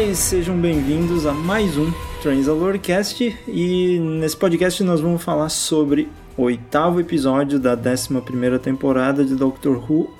[0.00, 1.92] E sejam bem-vindos a mais um
[2.22, 3.38] Transalorcast.
[3.46, 9.36] E nesse podcast nós vamos falar sobre o oitavo episódio da 11 primeira temporada de
[9.36, 10.10] Doctor Who,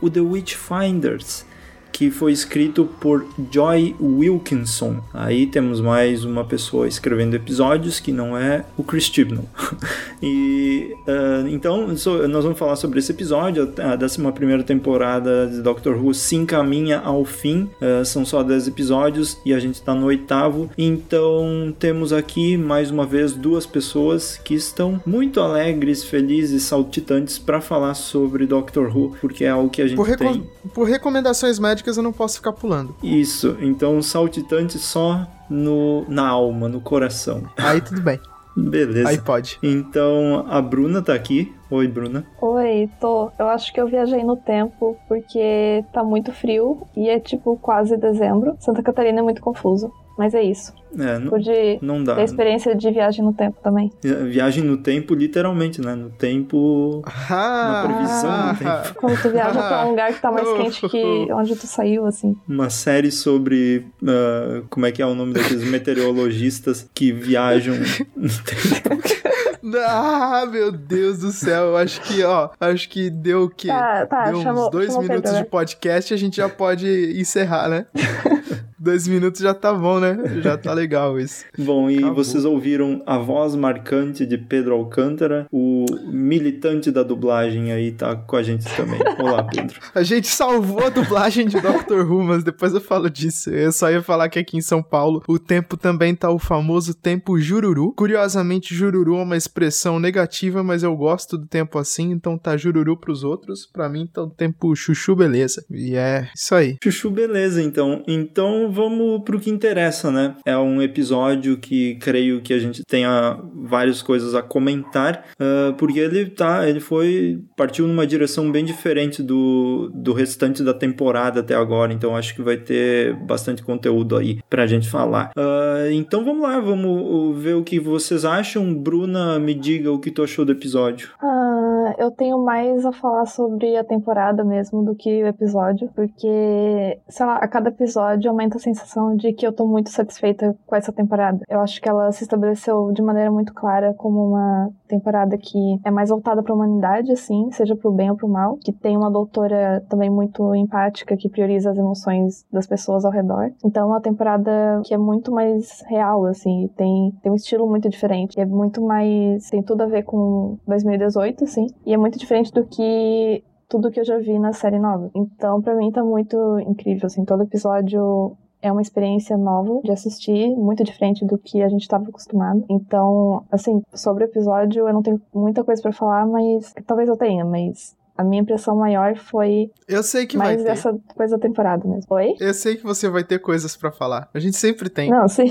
[0.00, 1.44] o The Witchfinders
[1.92, 5.00] que foi escrito por Joy Wilkinson.
[5.12, 9.44] Aí temos mais uma pessoa escrevendo episódios que não é o Chris Chibnall.
[10.22, 13.72] e uh, então so, nós vamos falar sobre esse episódio.
[13.78, 17.68] A 11 temporada de Doctor Who se encaminha ao fim.
[17.80, 20.70] Uh, são só 10 episódios e a gente está no oitavo.
[20.78, 27.60] Então temos aqui mais uma vez duas pessoas que estão muito alegres, felizes, saltitantes para
[27.60, 30.48] falar sobre Doctor Who, porque é algo que a gente por tem.
[30.72, 32.94] Por recomendações médicas eu não posso ficar pulando.
[33.02, 37.42] Isso, então saltitante só no, na alma, no coração.
[37.56, 38.20] Aí tudo bem.
[38.56, 39.08] Beleza.
[39.08, 39.58] Aí pode.
[39.62, 41.54] Então a Bruna tá aqui.
[41.70, 42.26] Oi, Bruna.
[42.40, 43.30] Oi, tô.
[43.38, 47.96] Eu acho que eu viajei no tempo porque tá muito frio e é tipo quase
[47.96, 48.56] dezembro.
[48.58, 49.92] Santa Catarina é muito confuso.
[50.16, 50.72] Mas é isso.
[50.98, 52.16] É, não, Pude não dá.
[52.16, 53.92] ter experiência de viagem no tempo também.
[54.02, 55.94] Viagem no tempo, literalmente, né?
[55.94, 57.02] No tempo.
[57.06, 59.00] Ah, na previsão ah, do tempo.
[59.00, 62.36] Quando tu viaja pra um lugar que tá mais quente que onde tu saiu, assim.
[62.48, 63.86] Uma série sobre.
[64.02, 67.76] Uh, como é que é o nome daqueles meteorologistas que viajam
[68.16, 69.20] no tempo.
[69.76, 71.66] Ah, meu Deus do céu.
[71.66, 73.68] Eu acho que, ó, acho que deu o quê?
[73.68, 75.48] Tá, tá, deu uns chamou, dois chamou minutos Pedro, de né?
[75.48, 77.86] podcast e a gente já pode encerrar, né?
[78.80, 80.40] dois minutos já tá bom, né?
[80.42, 81.44] Já tá legal isso.
[81.58, 82.14] Bom, e Acabou.
[82.14, 88.36] vocês ouviram a voz marcante de Pedro Alcântara, o militante da dublagem aí tá com
[88.36, 88.98] a gente também.
[89.18, 89.78] Olá, Pedro.
[89.94, 93.50] A gente salvou a dublagem de Doctor Who, mas depois eu falo disso.
[93.50, 96.94] Eu só ia falar que aqui em São Paulo o tempo também tá o famoso
[96.94, 97.92] tempo jururu.
[97.92, 102.96] Curiosamente, jururu é uma expressão negativa, mas eu gosto do tempo assim, então tá jururu
[102.96, 103.66] pros outros.
[103.66, 105.64] Pra mim tá o tempo chuchu beleza.
[105.70, 106.76] E é isso aí.
[106.82, 108.02] Chuchu, beleza, então.
[108.08, 110.34] Então vamos pro que interessa, né?
[110.44, 115.98] É um episódio que creio que a gente tenha várias coisas a comentar, uh, porque
[115.98, 121.54] ele tá, ele foi, partiu numa direção bem diferente do, do restante da temporada até
[121.54, 125.30] agora, então acho que vai ter bastante conteúdo aí pra gente falar.
[125.36, 128.74] Uh, então vamos lá, vamos ver o que vocês acham.
[128.74, 131.10] Bruna, me diga o que tu achou do episódio.
[131.20, 136.98] Ah, eu tenho mais a falar sobre a temporada mesmo do que o episódio, porque,
[137.08, 140.92] sei lá, a cada episódio aumenta sensação de que eu tô muito satisfeita com essa
[140.92, 141.40] temporada.
[141.48, 145.90] Eu acho que ela se estabeleceu de maneira muito clara como uma temporada que é
[145.90, 149.84] mais voltada pra humanidade, assim, seja pro bem ou pro mal, que tem uma doutora
[149.88, 153.52] também muito empática que prioriza as emoções das pessoas ao redor.
[153.64, 157.88] Então, é uma temporada que é muito mais real, assim, tem, tem um estilo muito
[157.88, 159.48] diferente, é muito mais.
[159.48, 164.00] tem tudo a ver com 2018, assim, e é muito diferente do que tudo que
[164.00, 165.10] eu já vi na série nova.
[165.14, 170.50] Então, pra mim tá muito incrível, assim, todo episódio é uma experiência nova de assistir,
[170.50, 172.64] muito diferente do que a gente estava acostumado.
[172.68, 177.16] Então, assim, sobre o episódio, eu não tenho muita coisa pra falar, mas talvez eu
[177.16, 180.70] tenha, mas a minha impressão maior foi Eu sei que vai mais ter.
[180.70, 182.04] essa coisa da temporada mesmo.
[182.14, 182.34] Oi?
[182.38, 184.28] Eu sei que você vai ter coisas pra falar.
[184.34, 185.08] A gente sempre tem.
[185.10, 185.48] Não, sim.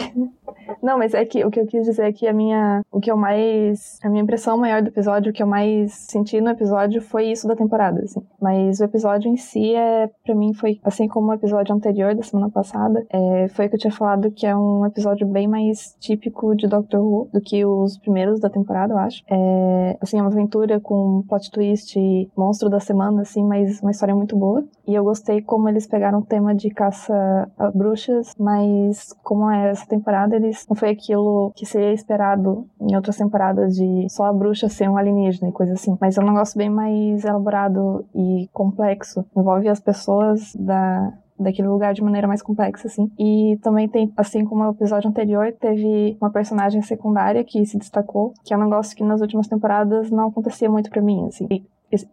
[0.81, 3.11] Não, mas é que o que eu quis dizer é que a minha, o que
[3.11, 7.01] eu mais, a minha impressão maior do episódio, o que eu mais senti no episódio
[7.01, 8.21] foi isso da temporada, assim.
[8.41, 12.23] Mas o episódio em si é, para mim foi assim como o episódio anterior da
[12.23, 15.95] semana passada, é, foi o que eu tinha falado que é um episódio bem mais
[15.99, 19.23] típico de Doctor Who do que os primeiros da temporada, eu acho.
[19.29, 21.97] É, assim, é uma aventura com plot twist
[22.35, 24.63] monstro da semana, assim, mas uma história muito boa.
[24.87, 29.69] E eu gostei como eles pegaram o tema de caça a bruxas, mas como é
[29.69, 34.69] essa temporada, não foi aquilo que seria esperado em outras temporadas de só a bruxa
[34.69, 35.97] ser um alienígena e coisa assim.
[35.99, 39.25] Mas é um negócio bem mais elaborado e complexo.
[39.35, 43.09] Envolve as pessoas da daquele lugar de maneira mais complexa, assim.
[43.17, 48.33] E também tem, assim como o episódio anterior, teve uma personagem secundária que se destacou,
[48.43, 51.47] que é um negócio que nas últimas temporadas não acontecia muito pra mim, assim.
[51.49, 51.63] E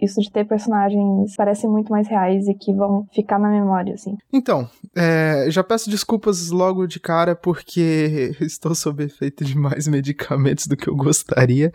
[0.01, 4.17] isso de ter personagens parecem muito mais reais e que vão ficar na memória, assim.
[4.33, 10.67] Então, é, já peço desculpas logo de cara porque estou sob efeito de mais medicamentos
[10.67, 11.73] do que eu gostaria,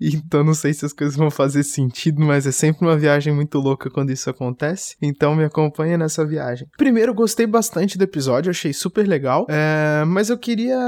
[0.00, 3.58] então não sei se as coisas vão fazer sentido, mas é sempre uma viagem muito
[3.58, 6.68] louca quando isso acontece, então me acompanha nessa viagem.
[6.76, 10.78] Primeiro, gostei bastante do episódio, achei super legal, é, mas eu queria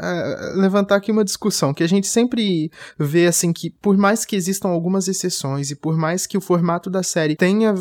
[0.00, 4.36] é, levantar aqui uma discussão, que a gente sempre vê assim que por mais que
[4.36, 7.72] existam algumas exceções e por mais que o formato da série tenha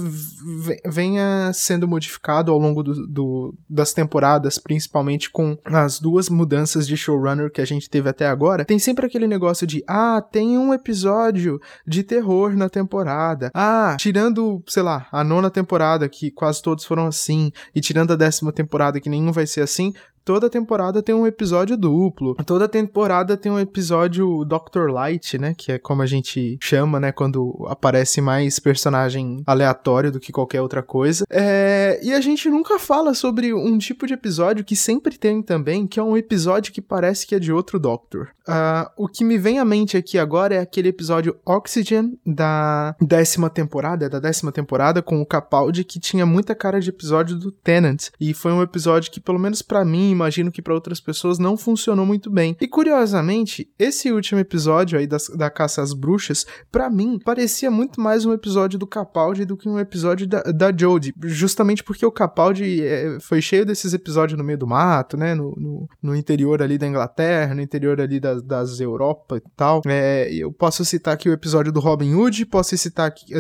[0.86, 6.96] venha sendo modificado ao longo do, do, das temporadas, principalmente com as duas mudanças de
[6.96, 10.72] showrunner que a gente teve até agora, tem sempre aquele negócio de ah, tem um
[10.72, 13.50] episódio de terror na temporada.
[13.56, 18.16] Ah, tirando, sei lá, a nona temporada, que quase todos foram assim, e tirando a
[18.16, 22.36] décima temporada, que nenhum vai ser assim, toda temporada tem um episódio duplo.
[22.46, 24.90] Toda temporada tem um episódio Dr.
[24.92, 25.54] Light, né?
[25.58, 27.12] Que é como a gente chama, né?
[27.12, 31.26] Quando aparece mais personagem aleatório do que qualquer outra coisa.
[31.30, 32.00] É...
[32.04, 36.00] E a gente nunca fala sobre um tipo de episódio que sempre tem também, que
[36.00, 38.30] é um episódio que parece que é de outro Doctor.
[38.48, 43.50] Uh, o que me vem à mente aqui agora é aquele episódio Oxygen da décima
[43.50, 48.10] temporada, da décima temporada, com o Capaldi, que tinha muita cara de episódio do Tenant.
[48.20, 51.56] E foi um episódio que, pelo menos para mim, imagino que para outras pessoas não
[51.56, 52.56] funcionou muito bem.
[52.60, 58.02] E curiosamente, esse último episódio aí das, da Caça às Bruxas, para mim, parecia muito
[58.02, 62.12] mais um episódio do Capaldi do que um episódio da, da Jodie, justamente porque o
[62.12, 66.62] Capaldi é, foi cheio desses episódios no meio do mato, né, no, no, no interior
[66.62, 69.82] ali da Inglaterra, no interior ali das, Europa e tal.
[69.86, 73.34] É, eu posso citar aqui o episódio do Robin Hood, posso citar aqui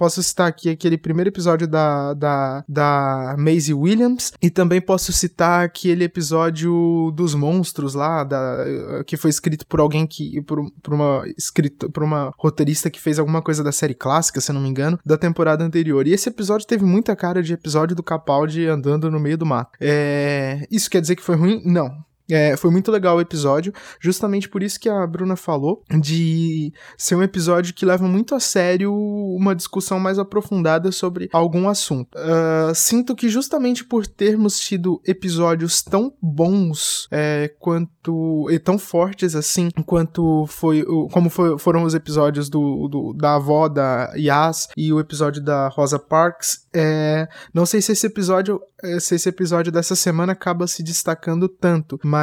[0.00, 5.62] Posso citar aqui aquele primeiro episódio da, da, da Maisie Williams e também posso citar
[5.62, 10.40] aquele episódio dos monstros lá, da, que foi escrito por alguém que.
[10.40, 14.50] por, por uma escrito, por uma roteirista que fez alguma coisa da série clássica, se
[14.54, 16.06] não me engano, da temporada anterior.
[16.06, 19.76] E esse episódio teve muita cara de episódio do Capaldi andando no meio do mato.
[19.78, 21.60] É, isso quer dizer que foi ruim?
[21.62, 21.94] Não.
[22.30, 27.14] É, foi muito legal o episódio, justamente por isso que a Bruna falou, de ser
[27.14, 32.16] um episódio que leva muito a sério uma discussão mais aprofundada sobre algum assunto.
[32.16, 39.34] Uh, sinto que justamente por termos tido episódios tão bons é, quanto e tão fortes
[39.34, 44.92] assim, quanto foi como foi, foram os episódios do, do, da avó da Yas e
[44.92, 48.60] o episódio da Rosa Parks, é, não sei se esse episódio
[48.98, 52.19] se esse episódio dessa semana acaba se destacando tanto, mas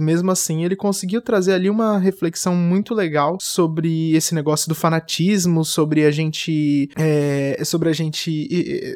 [0.00, 5.64] mesmo assim ele conseguiu trazer ali uma reflexão muito legal sobre esse negócio do fanatismo,
[5.64, 8.48] sobre a gente é, sobre a gente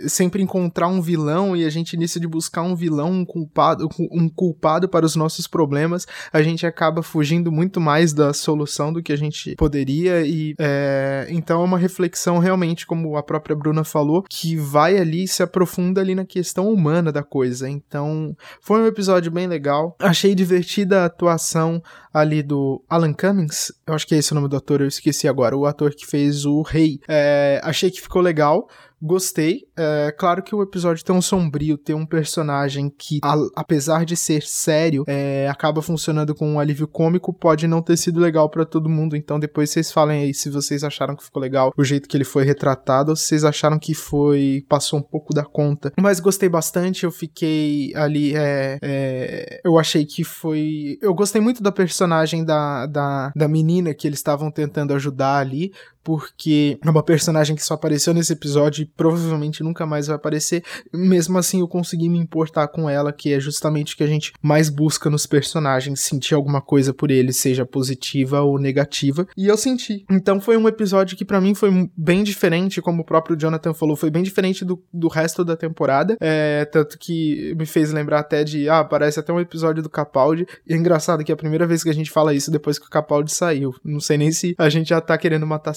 [0.08, 4.28] sempre encontrar um vilão e a gente nisso de buscar um vilão, um culpado, um
[4.28, 9.12] culpado para os nossos problemas, a gente acaba fugindo muito mais da solução do que
[9.12, 14.22] a gente poderia e é, então é uma reflexão realmente, como a própria Bruna falou,
[14.28, 17.68] que vai ali se aprofunda ali na questão humana da coisa.
[17.68, 19.96] Então, foi um episódio bem legal.
[19.98, 23.72] Achei divertida atuação ali do Alan Cummings.
[23.86, 25.56] Eu acho que é esse o nome do ator, eu esqueci agora.
[25.56, 27.00] O ator que fez o Rei.
[27.08, 28.68] É, achei que ficou legal.
[29.02, 29.62] Gostei.
[29.76, 34.42] É claro que o episódio tão sombrio, tem um personagem que, a, apesar de ser
[34.44, 38.88] sério, é, acaba funcionando com um alívio cômico, pode não ter sido legal para todo
[38.88, 39.16] mundo.
[39.16, 42.24] Então depois vocês falem aí se vocês acharam que ficou legal o jeito que ele
[42.24, 44.64] foi retratado ou se vocês acharam que foi.
[44.68, 45.92] passou um pouco da conta.
[46.00, 48.36] Mas gostei bastante, eu fiquei ali.
[48.36, 50.96] É, é, eu achei que foi.
[51.02, 55.72] Eu gostei muito da personagem da, da, da menina que eles estavam tentando ajudar ali
[56.02, 60.62] porque é uma personagem que só apareceu nesse episódio e provavelmente nunca mais vai aparecer.
[60.92, 64.32] Mesmo assim, eu consegui me importar com ela, que é justamente o que a gente
[64.42, 69.26] mais busca nos personagens, sentir alguma coisa por eles, seja positiva ou negativa.
[69.36, 70.04] E eu senti.
[70.10, 73.96] Então foi um episódio que para mim foi bem diferente, como o próprio Jonathan falou,
[73.96, 76.16] foi bem diferente do, do resto da temporada.
[76.20, 80.46] É, tanto que me fez lembrar até de, ah, parece até um episódio do Capaldi.
[80.66, 82.86] E é engraçado que é a primeira vez que a gente fala isso depois que
[82.86, 83.74] o Capaldi saiu.
[83.84, 85.74] Não sei nem se a gente já tá querendo matar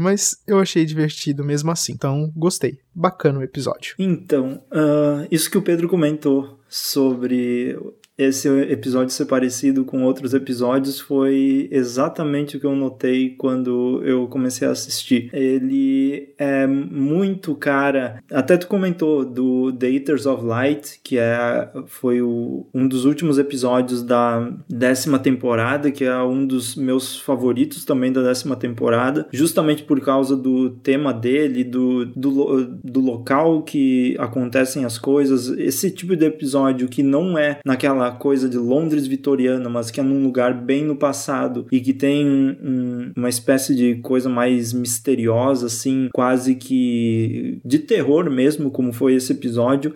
[0.00, 1.92] mas eu achei divertido mesmo assim.
[1.92, 2.78] Então, gostei.
[2.94, 3.94] Bacana o episódio.
[3.98, 7.78] Então, uh, isso que o Pedro comentou sobre
[8.18, 14.26] esse episódio ser parecido com outros episódios foi exatamente o que eu notei quando eu
[14.26, 15.30] comecei a assistir.
[15.32, 18.22] Ele é muito cara.
[18.30, 23.38] Até tu comentou do The Eaters of Light, que é foi o, um dos últimos
[23.38, 29.84] episódios da décima temporada, que é um dos meus favoritos também da décima temporada, justamente
[29.84, 35.48] por causa do tema dele, do, do, do local que acontecem as coisas.
[35.50, 40.02] Esse tipo de episódio que não é naquela coisa de Londres vitoriana, mas que é
[40.02, 45.66] num lugar bem no passado e que tem um, uma espécie de coisa mais misteriosa,
[45.66, 49.94] assim, quase que de terror mesmo, como foi esse episódio,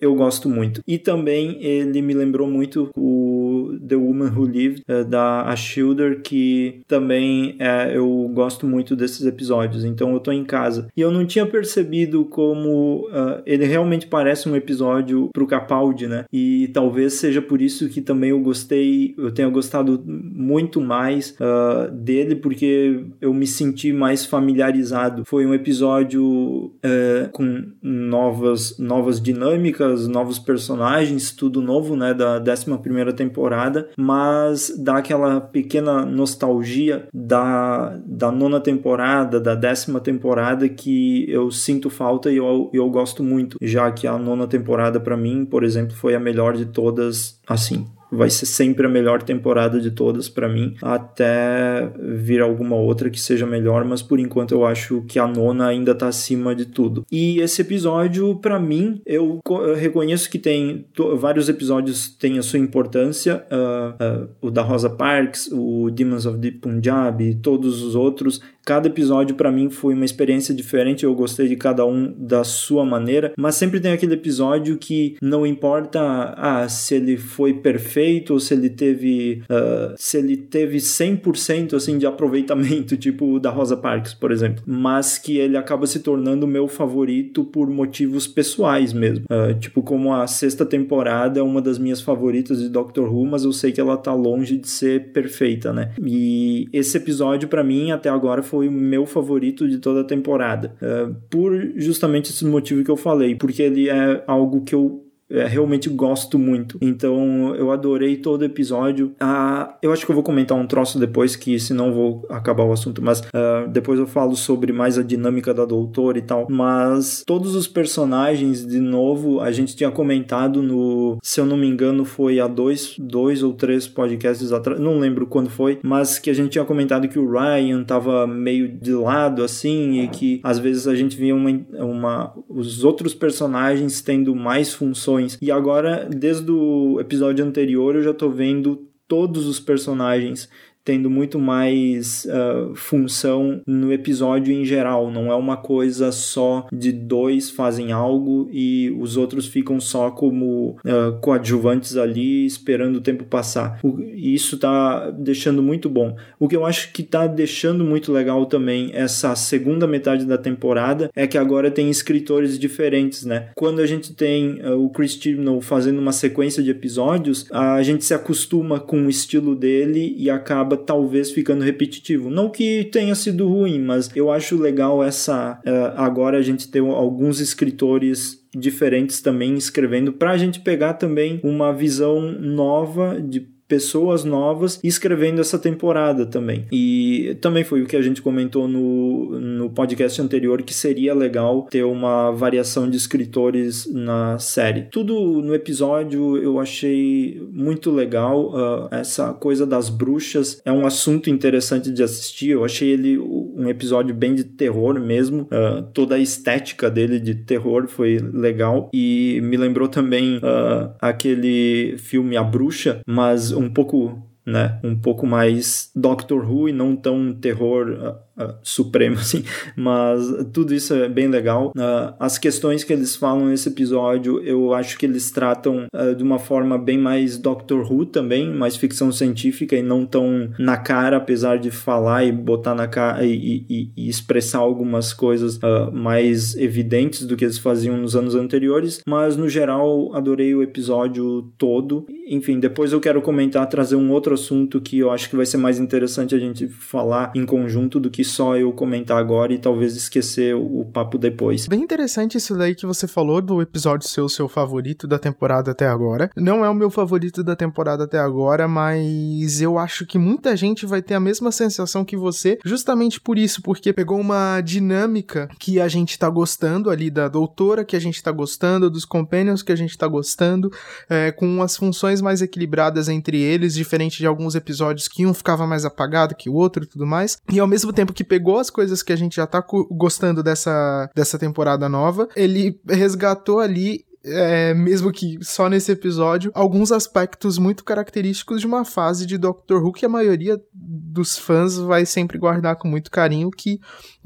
[0.00, 0.82] eu gosto muito.
[0.86, 3.37] E também ele me lembrou muito o
[3.86, 9.84] The Woman Who Lived, uh, da Ashilder, que também é, eu gosto muito desses episódios.
[9.84, 10.88] Então eu tô em casa.
[10.96, 16.24] E eu não tinha percebido como uh, ele realmente parece um episódio pro Capaldi, né?
[16.32, 21.90] E talvez seja por isso que também eu gostei, eu tenha gostado muito mais uh,
[21.90, 25.24] dele, porque eu me senti mais familiarizado.
[25.26, 32.14] Foi um episódio uh, com novas, novas dinâmicas, novos personagens, tudo novo, né?
[32.14, 33.57] Da 11 primeira temporada,
[33.96, 41.90] mas dá aquela pequena nostalgia da, da nona temporada, da décima temporada que eu sinto
[41.90, 45.94] falta e eu, eu gosto muito, já que a nona temporada para mim, por exemplo,
[45.94, 50.48] foi a melhor de todas assim vai ser sempre a melhor temporada de todas para
[50.48, 55.26] mim, até vir alguma outra que seja melhor, mas por enquanto eu acho que a
[55.26, 57.04] nona ainda tá acima de tudo.
[57.10, 60.86] E esse episódio, para mim, eu, eu, reconheço que tem
[61.16, 66.38] vários episódios têm a sua importância, uh, uh, o da Rosa Parks, o Demons of
[66.38, 71.48] the Punjab, todos os outros, Cada episódio para mim foi uma experiência diferente, eu gostei
[71.48, 76.68] de cada um da sua maneira, mas sempre tem aquele episódio que não importa ah,
[76.68, 82.04] se ele foi perfeito ou se ele teve uh, se ele teve 100% assim de
[82.04, 86.68] aproveitamento, tipo o da Rosa Parks, por exemplo, mas que ele acaba se tornando meu
[86.68, 89.24] favorito por motivos pessoais mesmo.
[89.30, 93.44] Uh, tipo como a sexta temporada é uma das minhas favoritas de Doctor Who, mas
[93.44, 95.92] eu sei que ela tá longe de ser perfeita, né?
[96.04, 100.04] E esse episódio para mim até agora foi foi o meu favorito de toda a
[100.04, 100.74] temporada.
[100.82, 105.46] Uh, por justamente esse motivo que eu falei, porque ele é algo que eu é,
[105.46, 106.78] realmente gosto muito.
[106.80, 109.14] Então eu adorei todo o episódio.
[109.20, 112.72] Ah, eu acho que eu vou comentar um troço depois, que senão vou acabar o
[112.72, 116.46] assunto, mas uh, depois eu falo sobre mais a dinâmica da doutora e tal.
[116.50, 121.66] Mas todos os personagens, de novo, a gente tinha comentado no, se eu não me
[121.66, 126.30] engano, foi há dois, dois ou três podcasts atrás, não lembro quando foi, mas que
[126.30, 130.58] a gente tinha comentado que o Ryan tava meio de lado assim e que às
[130.58, 136.50] vezes a gente via uma, uma os outros personagens tendo mais funções e agora, desde
[136.50, 140.48] o episódio anterior, eu já tô vendo todos os personagens
[140.88, 145.10] tendo muito mais uh, função no episódio em geral.
[145.10, 150.78] Não é uma coisa só de dois fazem algo e os outros ficam só como
[150.78, 153.78] uh, coadjuvantes ali esperando o tempo passar.
[153.82, 156.16] O, isso tá deixando muito bom.
[156.40, 161.10] O que eu acho que tá deixando muito legal também essa segunda metade da temporada
[161.14, 163.50] é que agora tem escritores diferentes, né?
[163.54, 168.06] Quando a gente tem uh, o Chris Chibnall fazendo uma sequência de episódios, a gente
[168.06, 172.30] se acostuma com o estilo dele e acaba talvez ficando repetitivo.
[172.30, 175.60] Não que tenha sido ruim, mas eu acho legal essa.
[175.66, 181.40] Uh, agora a gente ter alguns escritores diferentes também escrevendo para a gente pegar também
[181.42, 186.66] uma visão nova de pessoas novas escrevendo essa temporada também.
[186.72, 191.66] E também foi o que a gente comentou no, no podcast anterior, que seria legal
[191.70, 194.88] ter uma variação de escritores na série.
[194.90, 198.50] Tudo no episódio eu achei muito legal.
[198.50, 202.50] Uh, essa coisa das bruxas é um assunto interessante de assistir.
[202.50, 205.42] Eu achei ele um episódio bem de terror mesmo.
[205.42, 208.88] Uh, toda a estética dele de terror foi legal.
[208.94, 215.26] E me lembrou também uh, aquele filme A Bruxa, mas um pouco né, um pouco
[215.26, 219.44] mais Doctor Who e não tão terror uh, supremo, assim,
[219.76, 221.72] mas tudo isso é bem legal.
[221.76, 226.22] Uh, as questões que eles falam nesse episódio, eu acho que eles tratam uh, de
[226.22, 231.16] uma forma bem mais Doctor Who também, mais ficção científica e não tão na cara,
[231.16, 235.58] apesar de falar e botar na cara e, e, e expressar algumas coisas
[235.92, 241.50] mais evidentes do que eles faziam nos anos anteriores, mas no geral adorei o episódio
[241.56, 242.06] todo.
[242.28, 245.56] Enfim, depois eu quero comentar, trazer um outro assunto que eu acho que vai ser
[245.56, 249.96] mais interessante a gente falar em conjunto do que só eu comentar agora e talvez
[249.96, 251.66] esquecer o, papo depois.
[251.66, 255.70] Bem interessante isso daí que você falou do episódio ser o seu favorito da temporada
[255.70, 256.30] até agora.
[256.36, 260.86] Não é o meu favorito da temporada até agora, mas eu acho que muita gente
[260.86, 265.80] vai ter a mesma sensação que você, justamente por isso, porque pegou uma dinâmica que
[265.80, 269.72] a gente tá gostando ali da doutora, que a gente tá gostando, dos companions que
[269.72, 270.70] a gente tá gostando,
[271.08, 275.66] é, com as funções mais equilibradas entre eles, diferente de alguns episódios que um ficava
[275.66, 277.38] mais apagado que o outro e tudo mais.
[277.50, 281.08] E ao mesmo tempo que pegou as coisas que a gente já tá gostando dessa,
[281.14, 287.84] dessa temporada nova, ele resgatou ali é, mesmo que só nesse episódio, alguns aspectos muito
[287.84, 292.74] característicos de uma fase de Doctor Who que a maioria dos fãs vai sempre guardar
[292.74, 293.78] com muito carinho, que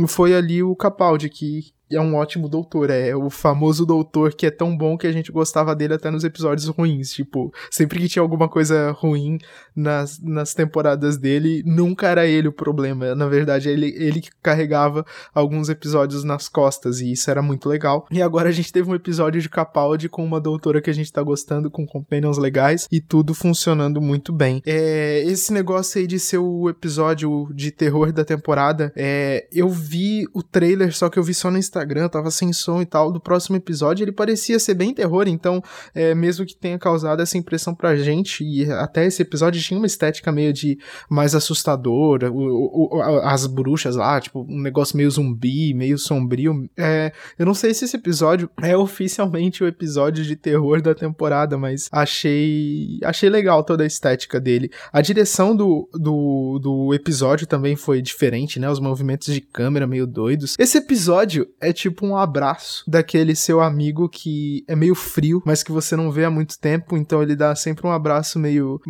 [0.08, 2.90] foi ali o Capaldi, que é um ótimo doutor.
[2.90, 6.25] É o famoso doutor que é tão bom que a gente gostava dele até nos
[6.25, 7.12] episódios ruins.
[7.12, 9.38] Tipo, sempre que tinha alguma coisa ruim
[9.75, 13.14] nas, nas temporadas dele, nunca era ele o problema.
[13.14, 18.06] Na verdade, ele, ele que carregava alguns episódios nas costas, e isso era muito legal.
[18.11, 21.12] E agora a gente teve um episódio de Capaldi com uma doutora que a gente
[21.12, 24.62] tá gostando, com companions legais, e tudo funcionando muito bem.
[24.66, 30.26] É, esse negócio aí de ser o episódio de terror da temporada, é, eu vi
[30.34, 33.21] o trailer, só que eu vi só no Instagram, tava sem som e tal, do
[33.21, 35.62] próximo episódio, ele parecia ser bem terror, então,
[35.95, 39.87] é, mesmo que tenha causado essa impressão pra gente, e até esse episódio tinha uma
[39.87, 45.75] estética meio de mais assustadora, o, o, as bruxas lá, tipo, um negócio meio zumbi,
[45.75, 46.69] meio sombrio.
[46.77, 51.57] É, eu não sei se esse episódio é oficialmente o episódio de terror da temporada,
[51.57, 54.71] mas achei achei legal toda a estética dele.
[54.93, 58.69] A direção do, do, do episódio também foi diferente, né?
[58.71, 60.57] Os movimentos de câmera meio doidos.
[60.59, 65.73] Esse episódio é tipo um abraço daquele seu amigo que é meio frio, mas que
[65.73, 68.81] você não vê há muito tempo, então ele dá sempre um abraço meio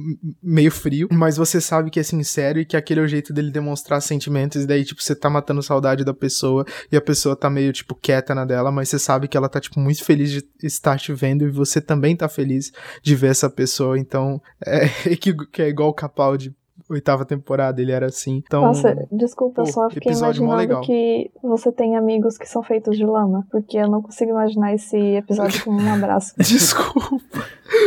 [0.42, 3.50] meio frio, mas você sabe que é sincero e que aquele é o jeito dele
[3.50, 7.48] demonstrar sentimentos, e daí, tipo, você tá matando saudade da pessoa e a pessoa tá
[7.48, 10.44] meio, tipo, quieta na dela, mas você sabe que ela tá, tipo, muito feliz de
[10.62, 12.72] estar te vendo e você também tá feliz
[13.02, 16.54] de ver essa pessoa, então é, é que, que é igual o Capaldi
[16.92, 18.42] oitava temporada, ele era assim.
[18.44, 23.04] Então, Nossa, desculpa, eu só fiquei imaginando que você tem amigos que são feitos de
[23.04, 26.34] lama, porque eu não consigo imaginar esse episódio como um abraço.
[26.38, 27.44] desculpa.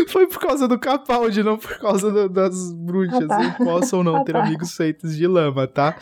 [0.10, 3.24] Foi por causa do Capaldi, não por causa do, das bruxas.
[3.24, 3.56] Ah, tá.
[3.60, 4.44] Eu posso ou não ah, ter tá.
[4.44, 5.96] amigos feitos de lama, tá?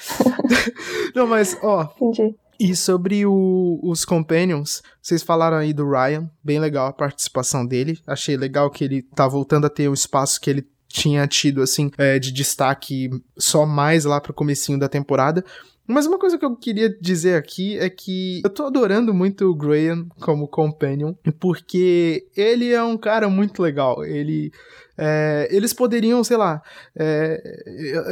[1.16, 1.90] não, mas, ó.
[2.02, 2.36] Entendi.
[2.60, 8.00] E sobre o, os Companions, vocês falaram aí do Ryan, bem legal a participação dele.
[8.06, 10.62] Achei legal que ele tá voltando a ter o espaço que ele
[10.94, 15.44] tinha tido, assim, é, de destaque só mais lá pro comecinho da temporada.
[15.88, 19.56] Mas uma coisa que eu queria dizer aqui é que eu tô adorando muito o
[19.56, 24.06] Graham como companion, porque ele é um cara muito legal.
[24.06, 24.52] Ele.
[24.96, 26.62] É, eles poderiam, sei lá.
[26.96, 27.42] É,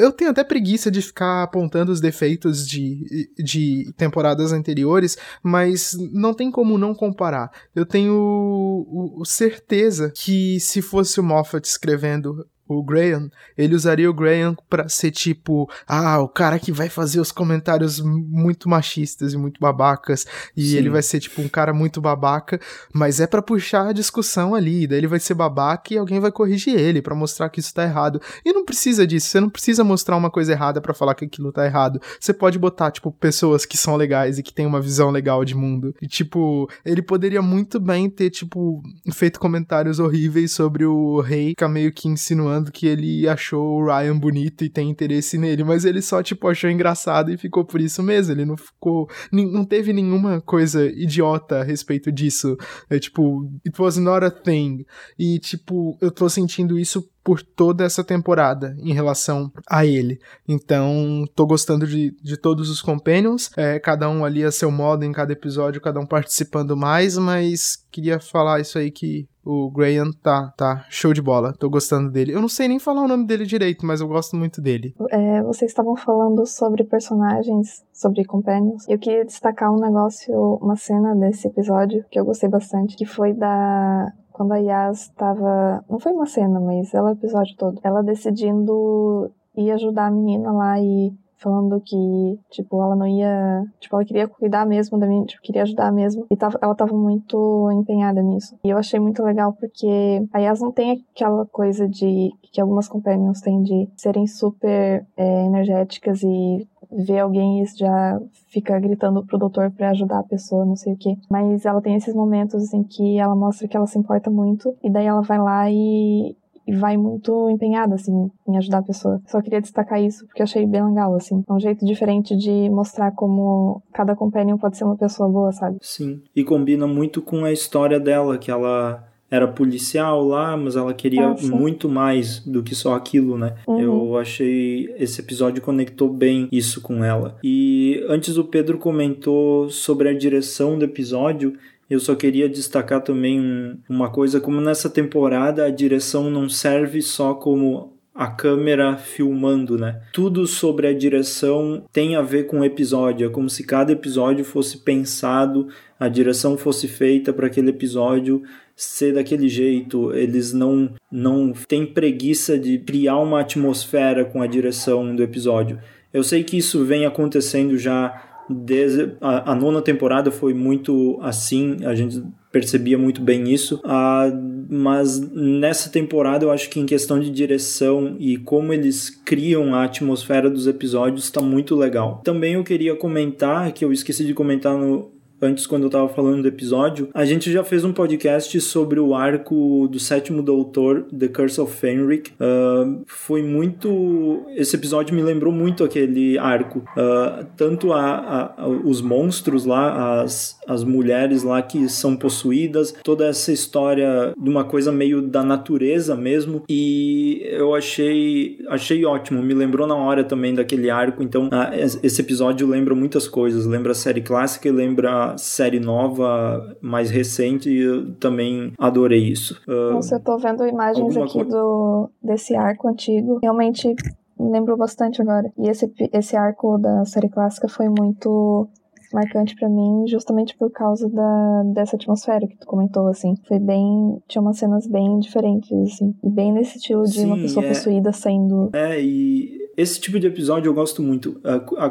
[0.04, 6.34] eu tenho até preguiça de ficar apontando os defeitos de, de temporadas anteriores, mas não
[6.34, 7.52] tem como não comparar.
[7.74, 12.46] Eu tenho certeza que se fosse o Moffat escrevendo
[12.78, 17.20] o Graham, ele usaria o Graham pra ser tipo, ah, o cara que vai fazer
[17.20, 20.25] os comentários muito machistas e muito babacas,
[20.56, 20.78] e Sim.
[20.78, 22.60] ele vai ser tipo um cara muito babaca,
[22.94, 26.32] mas é para puxar a discussão ali, daí ele vai ser babaca e alguém vai
[26.32, 28.22] corrigir ele para mostrar que isso tá errado.
[28.46, 31.51] E não precisa disso, você não precisa mostrar uma coisa errada para falar que aquilo
[31.51, 32.00] tá errado.
[32.20, 35.55] Você pode botar, tipo, pessoas que são legais e que têm uma visão legal de
[35.55, 35.96] mundo.
[36.01, 41.70] E, tipo, ele poderia muito bem ter, tipo, feito comentários horríveis sobre o rei, ficar
[41.70, 46.02] meio que insinuando que ele achou o Ryan bonito e tem interesse nele, mas ele
[46.02, 48.34] só, tipo, achou engraçado e ficou por isso mesmo.
[48.34, 49.10] Ele não ficou.
[49.32, 52.58] Não teve nenhuma coisa idiota a respeito disso.
[52.90, 54.86] É tipo, it was not a thing.
[55.18, 60.20] E, tipo, eu tô sentindo isso por toda essa temporada em relação a ele.
[60.48, 65.06] Então, tô gostando de, de todos os Companions, é, cada um ali a seu modo
[65.06, 70.12] em cada episódio, cada um participando mais, mas queria falar isso aí que o Graham
[70.22, 71.54] tá, tá show de bola.
[71.54, 72.34] Tô gostando dele.
[72.34, 74.96] Eu não sei nem falar o nome dele direito, mas eu gosto muito dele.
[75.10, 78.88] É, vocês estavam falando sobre personagens, sobre companions.
[78.88, 83.34] Eu queria destacar um negócio, uma cena desse episódio que eu gostei bastante, que foi
[83.34, 85.84] da quando a Yas estava.
[85.90, 87.80] Não foi uma cena, mas ela o episódio todo.
[87.84, 93.64] Ela decidindo ir ajudar a menina lá e falando que, tipo, ela não ia.
[93.80, 96.25] Tipo, ela queria cuidar mesmo da menina, tipo, queria ajudar mesmo.
[96.30, 98.56] E tava, ela tava muito empenhada nisso.
[98.64, 102.32] E eu achei muito legal porque a Yas não tem aquela coisa de.
[102.51, 108.77] que algumas companions têm de serem super é, energéticas e vê alguém e já fica
[108.80, 111.18] gritando pro doutor para ajudar a pessoa, não sei o que.
[111.30, 114.90] Mas ela tem esses momentos em que ela mostra que ela se importa muito e
[114.90, 116.36] daí ela vai lá e,
[116.72, 119.22] e vai muito empenhada, assim, em ajudar a pessoa.
[119.27, 121.44] Só queria destacar isso porque achei bem legal, assim.
[121.48, 125.77] É um jeito diferente de mostrar como cada companion pode ser uma pessoa boa, sabe?
[125.81, 126.22] Sim.
[126.34, 131.27] E combina muito com a história dela, que ela era policial lá, mas ela queria
[131.27, 133.55] ah, muito mais do que só aquilo, né?
[133.68, 133.79] Uhum.
[133.79, 137.38] Eu achei esse episódio conectou bem isso com ela.
[137.44, 141.53] E antes o Pedro comentou sobre a direção do episódio.
[141.92, 147.01] Eu só queria destacar também um, uma coisa, como nessa temporada a direção não serve
[147.01, 150.01] só como a câmera filmando, né?
[150.14, 154.46] Tudo sobre a direção tem a ver com o episódio, é como se cada episódio
[154.46, 155.68] fosse pensado,
[156.00, 158.42] a direção fosse feita para aquele episódio
[158.74, 165.14] ser daquele jeito, eles não não têm preguiça de criar uma atmosfera com a direção
[165.14, 165.77] do episódio.
[166.14, 171.77] Eu sei que isso vem acontecendo já Desde a, a nona temporada foi muito assim,
[171.83, 173.79] a gente percebia muito bem isso.
[173.83, 174.29] Ah,
[174.70, 179.83] mas nessa temporada eu acho que em questão de direção e como eles criam a
[179.83, 182.22] atmosfera dos episódios está muito legal.
[182.24, 185.11] Também eu queria comentar que eu esqueci de comentar no
[185.42, 189.16] antes quando eu tava falando do episódio, a gente já fez um podcast sobre o
[189.16, 192.32] arco do sétimo doutor, The Curse of Fenric.
[192.34, 194.46] Uh, foi muito.
[194.56, 196.80] Esse episódio me lembrou muito aquele arco.
[196.80, 203.25] Uh, tanto a, a, os monstros lá, as, as mulheres lá que são possuídas, toda
[203.25, 206.64] essa história de uma coisa meio da natureza mesmo.
[206.70, 209.42] E eu achei, achei ótimo.
[209.42, 211.24] Me lembrou na hora também daquele arco.
[211.24, 211.74] Então, uh,
[212.04, 213.66] esse episódio lembra muitas coisas.
[213.66, 219.59] Lembra a série clássica e lembra série nova mais recente e eu também adorei isso.
[219.67, 223.39] Uh, Nossa, eu tô vendo imagens aqui do, desse arco antigo.
[223.41, 223.96] Realmente
[224.39, 225.51] me lembrou bastante agora.
[225.57, 228.67] E esse, esse arco da série clássica foi muito
[229.14, 233.36] marcante para mim justamente por causa da, dessa atmosfera que tu comentou, assim.
[233.48, 234.22] Foi bem...
[234.28, 236.16] Tinha umas cenas bem diferentes, assim.
[236.24, 237.70] E bem nesse estilo de Sim, uma pessoa é...
[237.70, 238.70] possuída saindo...
[238.74, 241.42] É, e esse tipo de episódio eu gosto muito.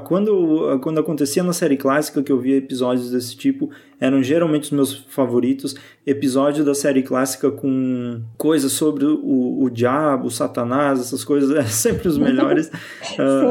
[0.04, 4.70] quando, quando acontecia na série clássica que eu via episódios desse tipo, eram geralmente os
[4.70, 5.74] meus favoritos.
[6.06, 11.64] Episódio da série clássica com coisas sobre o, o diabo, o satanás, essas coisas, é
[11.64, 12.68] sempre os melhores.
[13.18, 13.50] uh,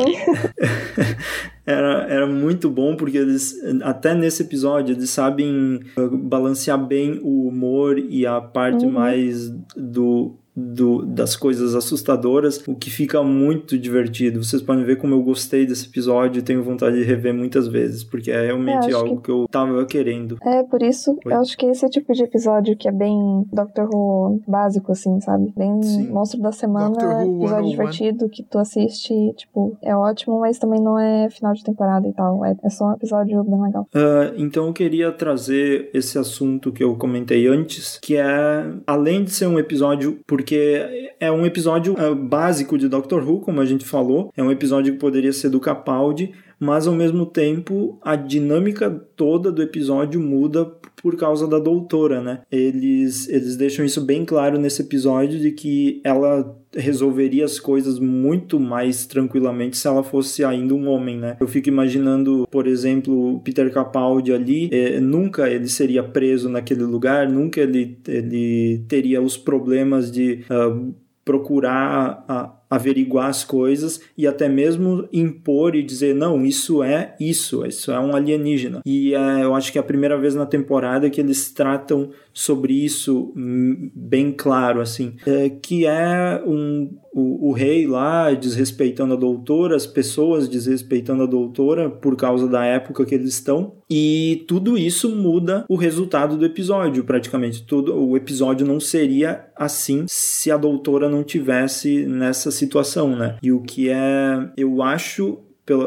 [1.69, 5.79] era, era muito bom porque eles, até nesse episódio, eles sabem
[6.23, 8.91] balancear bem o humor e a parte uhum.
[8.91, 14.43] mais do do, das coisas assustadoras, o que fica muito divertido.
[14.43, 18.03] Vocês podem ver como eu gostei desse episódio e tenho vontade de rever muitas vezes,
[18.03, 19.23] porque é realmente algo que...
[19.23, 19.31] que...
[19.31, 20.37] eu tava querendo.
[20.41, 21.33] É, por isso, Foi.
[21.33, 25.19] eu acho que esse é tipo de episódio que é bem Doctor Who básico, assim,
[25.21, 25.53] sabe?
[25.55, 26.09] Bem Sim.
[26.09, 31.29] monstro da semana, episódio divertido que tu assiste, tipo, é ótimo, mas também não é
[31.29, 32.43] final de temporada e tal.
[32.45, 33.87] É, é só um episódio bem legal.
[33.93, 39.31] Uh, então eu queria trazer esse assunto que eu comentei antes, que é, além de
[39.31, 43.65] ser um episódio, porque porque é um episódio é, básico de Doctor Who, como a
[43.65, 48.15] gente falou, é um episódio que poderia ser do Capaldi, mas ao mesmo tempo a
[48.15, 50.65] dinâmica toda do episódio muda
[51.01, 52.41] por causa da doutora, né?
[52.51, 58.59] Eles, eles deixam isso bem claro nesse episódio de que ela resolveria as coisas muito
[58.59, 61.37] mais tranquilamente se ela fosse ainda um homem, né?
[61.39, 67.27] Eu fico imaginando, por exemplo, Peter Capaldi ali, é, nunca ele seria preso naquele lugar,
[67.27, 70.93] nunca ele, ele teria os problemas de uh,
[71.25, 77.65] procurar a, averiguar as coisas e até mesmo impor e dizer não, isso é isso,
[77.65, 78.81] isso é um alienígena.
[78.85, 82.73] E é, eu acho que é a primeira vez na temporada que eles tratam sobre
[82.73, 89.17] isso hum, bem claro, assim, é, que é um, o, o, rei lá desrespeitando a
[89.17, 94.77] doutora, as pessoas desrespeitando a doutora por causa da época que eles estão, e tudo
[94.77, 97.63] isso muda o resultado do episódio, praticamente.
[97.63, 103.37] Tudo, o episódio não seria assim se a doutora não tivesse nessa situação, né?
[103.41, 105.39] E o que é, eu acho
[105.69, 105.85] pelo,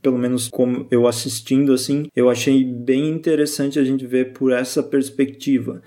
[0.00, 4.84] pelo menos como eu assistindo assim, eu achei bem interessante a gente ver por essa
[4.84, 5.82] perspectiva.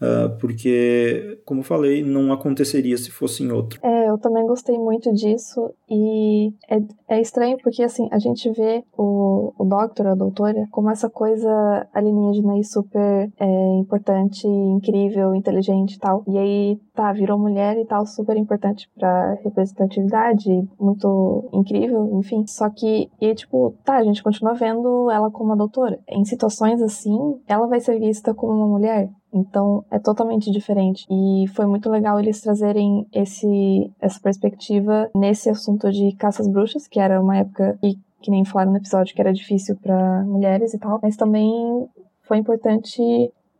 [0.00, 3.78] Uh, porque, como falei, não aconteceria se fosse em outro.
[3.82, 6.78] É, eu também gostei muito disso e é,
[7.08, 11.86] é estranho porque, assim, a gente vê o, o Doctor, a doutora, como essa coisa
[11.94, 16.24] alienígena e super é, importante, incrível, inteligente e tal.
[16.28, 22.44] E aí, tá, virou mulher e tal, super importante pra representatividade, muito incrível, enfim.
[22.46, 25.98] Só que, e tipo, tá, a gente continua vendo ela como a doutora.
[26.08, 29.10] Em situações assim, ela vai ser vista como uma mulher.
[29.34, 31.04] Então é totalmente diferente.
[31.10, 37.00] E foi muito legal eles trazerem esse, essa perspectiva nesse assunto de caças bruxas, que
[37.00, 40.78] era uma época que, que nem falaram no episódio que era difícil para mulheres e
[40.78, 41.00] tal.
[41.02, 41.88] Mas também
[42.22, 43.02] foi importante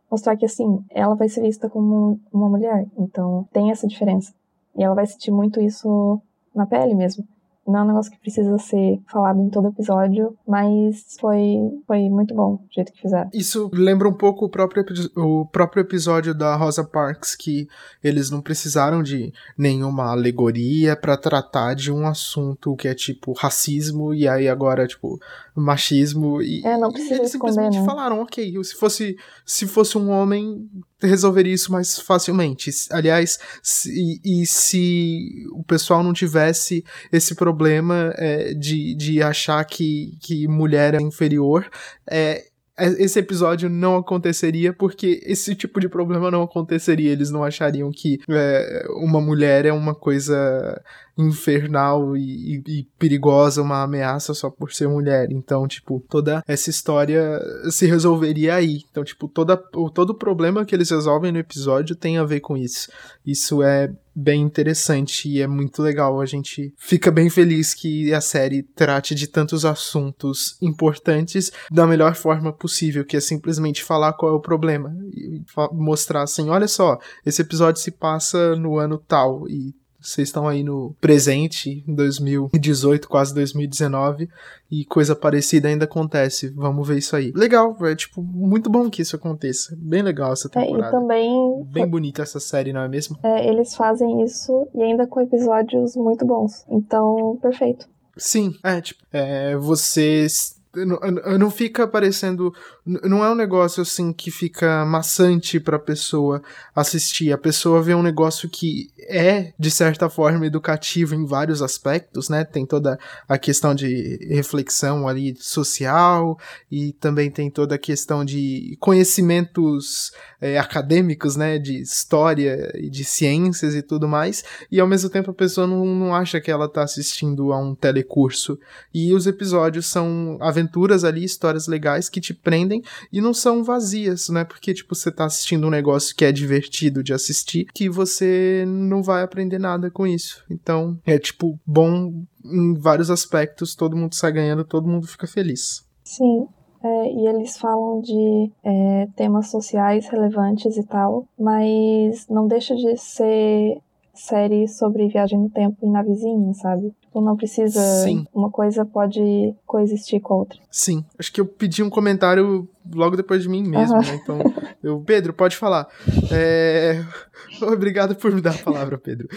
[0.09, 2.87] mostrar que assim, ela vai ser vista como uma mulher.
[2.97, 4.33] Então tem essa diferença.
[4.77, 6.21] E ela vai sentir muito isso
[6.53, 7.25] na pele mesmo
[7.67, 12.35] não é um negócio que precisa ser falado em todo episódio, mas foi, foi muito
[12.35, 13.29] bom o jeito que fizeram.
[13.33, 17.67] Isso lembra um pouco o próprio, o próprio episódio da Rosa Parks, que
[18.03, 24.13] eles não precisaram de nenhuma alegoria para tratar de um assunto que é tipo racismo,
[24.13, 25.19] e aí agora, tipo,
[25.55, 26.41] machismo.
[26.41, 27.85] E, é, não precisa e eles esconder, simplesmente né?
[27.85, 30.69] falaram, ok, se fosse, se fosse um homem,
[31.01, 32.71] resolveria isso mais facilmente.
[32.91, 40.17] Aliás, se, e se o pessoal não tivesse esse problema é, de, de achar que,
[40.21, 41.69] que mulher é inferior,
[42.09, 42.43] é,
[42.77, 47.11] esse episódio não aconteceria porque esse tipo de problema não aconteceria.
[47.11, 50.81] Eles não achariam que é, uma mulher é uma coisa
[51.17, 55.31] infernal e, e, e, perigosa, uma ameaça só por ser mulher.
[55.31, 58.81] Então, tipo, toda essa história se resolveria aí.
[58.89, 62.57] Então, tipo, toda, todo o problema que eles resolvem no episódio tem a ver com
[62.57, 62.89] isso.
[63.25, 66.21] Isso é bem interessante e é muito legal.
[66.21, 72.15] A gente fica bem feliz que a série trate de tantos assuntos importantes da melhor
[72.15, 75.41] forma possível, que é simplesmente falar qual é o problema e
[75.73, 79.73] mostrar assim, olha só, esse episódio se passa no ano tal e
[80.05, 84.29] vocês estão aí no presente, 2018, quase 2019,
[84.71, 86.49] e coisa parecida ainda acontece.
[86.49, 87.31] Vamos ver isso aí.
[87.35, 89.75] Legal, é tipo muito bom que isso aconteça.
[89.77, 90.85] Bem legal essa temporada.
[90.85, 93.17] É, e também bem bonita essa série, não é mesmo?
[93.23, 96.65] É, eles fazem isso e ainda com episódios muito bons.
[96.69, 97.87] Então, perfeito.
[98.17, 100.99] Sim, é, tipo, é, vocês não,
[101.37, 102.53] não fica parecendo.
[102.85, 106.41] Não é um negócio assim que fica maçante pra pessoa
[106.75, 107.31] assistir.
[107.31, 112.43] A pessoa vê um negócio que é, de certa forma, educativo em vários aspectos, né?
[112.43, 116.37] Tem toda a questão de reflexão ali social
[116.71, 121.57] e também tem toda a questão de conhecimentos é, acadêmicos, né?
[121.57, 124.43] De história e de ciências e tudo mais.
[124.71, 127.73] E ao mesmo tempo a pessoa não, não acha que ela tá assistindo a um
[127.73, 128.59] telecurso.
[128.93, 132.74] E os episódios são aventuras aventuras ali, histórias legais que te prendem
[133.11, 134.43] e não são vazias, né?
[134.43, 139.03] Porque, tipo, você tá assistindo um negócio que é divertido de assistir, que você não
[139.03, 140.43] vai aprender nada com isso.
[140.49, 145.83] Então, é, tipo, bom em vários aspectos, todo mundo sai ganhando, todo mundo fica feliz.
[146.03, 146.47] Sim,
[146.83, 152.95] é, e eles falam de é, temas sociais relevantes e tal, mas não deixa de
[152.97, 153.81] ser
[154.13, 156.93] série sobre viagem no tempo e navezinha, sabe?
[157.15, 157.79] Ou não precisa.
[158.03, 158.27] Sim.
[158.33, 160.59] Uma coisa pode coexistir com a outra.
[160.69, 161.05] Sim.
[161.17, 164.01] Acho que eu pedi um comentário logo depois de mim mesmo, uhum.
[164.01, 164.19] né?
[164.21, 164.39] Então,
[164.83, 164.99] eu.
[164.99, 165.87] Pedro, pode falar.
[166.29, 167.01] É...
[167.63, 169.29] Obrigado por me dar a palavra, Pedro.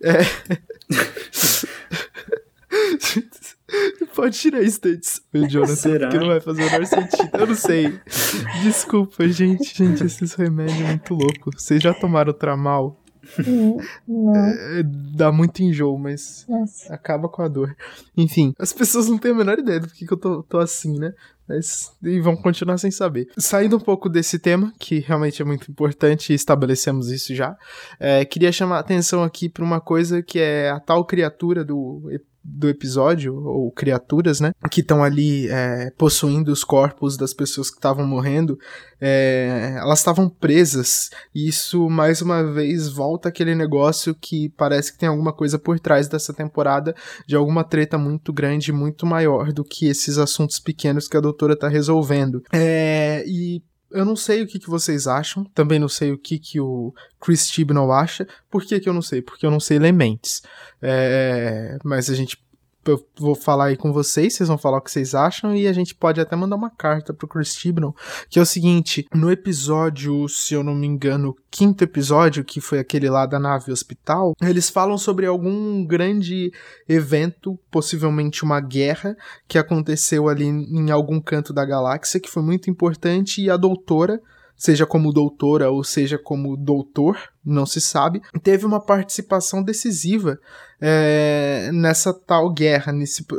[0.00, 0.18] É...
[4.14, 5.20] Pode tirar isso antes,
[5.50, 6.06] Jonathan, Será?
[6.06, 7.30] porque não vai fazer o menor sentido.
[7.32, 7.98] Eu não sei.
[8.62, 9.76] Desculpa, gente.
[9.76, 11.50] Gente, esses remédios é muito louco.
[11.52, 12.96] Vocês já tomaram tramal?
[14.76, 14.82] É,
[15.14, 16.92] dá muito enjoo, mas Nossa.
[16.92, 17.74] acaba com a dor.
[18.16, 20.98] Enfim, as pessoas não têm a menor ideia do que, que eu tô, tô assim,
[20.98, 21.12] né?
[21.46, 23.28] Mas, e vão continuar sem saber.
[23.36, 27.56] Saindo um pouco desse tema, que realmente é muito importante, estabelecemos isso já,
[28.00, 32.10] é, queria chamar a atenção aqui para uma coisa que é a tal criatura do
[32.44, 34.52] do episódio, ou criaturas, né?
[34.70, 38.58] Que estão ali é, possuindo os corpos das pessoas que estavam morrendo,
[39.00, 41.08] é, elas estavam presas.
[41.34, 45.80] E isso, mais uma vez, volta aquele negócio que parece que tem alguma coisa por
[45.80, 46.94] trás dessa temporada,
[47.26, 51.56] de alguma treta muito grande, muito maior do que esses assuntos pequenos que a doutora
[51.56, 52.42] tá resolvendo.
[52.52, 53.62] É, e
[53.94, 56.92] eu não sei o que, que vocês acham, também não sei o que, que o
[57.20, 58.26] Chris Chibnall acha.
[58.50, 59.22] Por que, que eu não sei?
[59.22, 60.42] Porque eu não sei Elements.
[60.82, 62.43] É, mas a gente
[62.92, 65.72] eu vou falar aí com vocês, vocês vão falar o que vocês acham e a
[65.72, 67.94] gente pode até mandar uma carta pro Chris Chibnall,
[68.28, 72.78] que é o seguinte, no episódio, se eu não me engano, quinto episódio, que foi
[72.78, 76.52] aquele lá da nave hospital, eles falam sobre algum grande
[76.88, 79.16] evento, possivelmente uma guerra,
[79.46, 84.20] que aconteceu ali em algum canto da galáxia, que foi muito importante e a doutora
[84.56, 90.38] seja como doutora ou seja como doutor, não se sabe, teve uma participação decisiva
[90.80, 92.92] é, nessa tal guerra,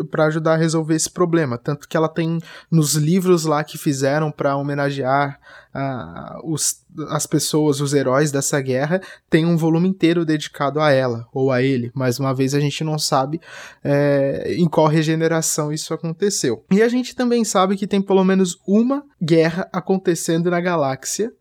[0.10, 1.58] para ajudar a resolver esse problema.
[1.58, 2.40] Tanto que ela tem
[2.72, 5.40] nos livros lá que fizeram para homenagear
[5.74, 11.28] uh, os, as pessoas, os heróis dessa guerra, tem um volume inteiro dedicado a ela
[11.32, 11.92] ou a ele.
[11.94, 13.40] Mais uma vez a gente não sabe
[13.84, 16.64] é, em qual regeneração isso aconteceu.
[16.72, 21.32] E a gente também sabe que tem pelo menos uma guerra acontecendo na galáxia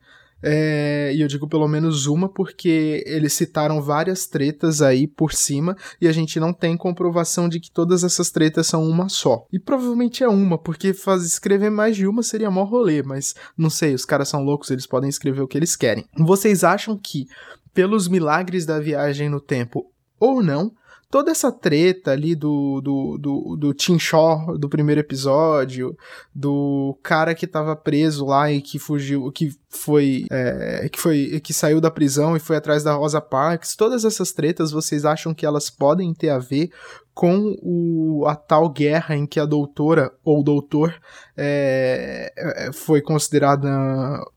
[0.46, 5.74] é, e eu digo pelo menos uma porque eles citaram várias tretas aí por cima
[5.98, 9.46] e a gente não tem comprovação de que todas essas tretas são uma só.
[9.50, 13.70] E provavelmente é uma, porque faz, escrever mais de uma seria mó rolê, mas não
[13.70, 16.04] sei, os caras são loucos, eles podem escrever o que eles querem.
[16.18, 17.26] Vocês acham que,
[17.72, 20.72] pelos milagres da viagem no tempo ou não,
[21.14, 25.96] toda essa treta ali do, do, do, do Tim Shaw do primeiro episódio,
[26.34, 31.54] do cara que tava preso lá e que fugiu, que foi, é, que foi, que
[31.54, 35.46] saiu da prisão e foi atrás da Rosa Parks, todas essas tretas vocês acham que
[35.46, 36.70] elas podem ter a ver
[37.14, 41.00] com o, a tal guerra em que a doutora ou doutor
[41.36, 43.70] é, é foi considerada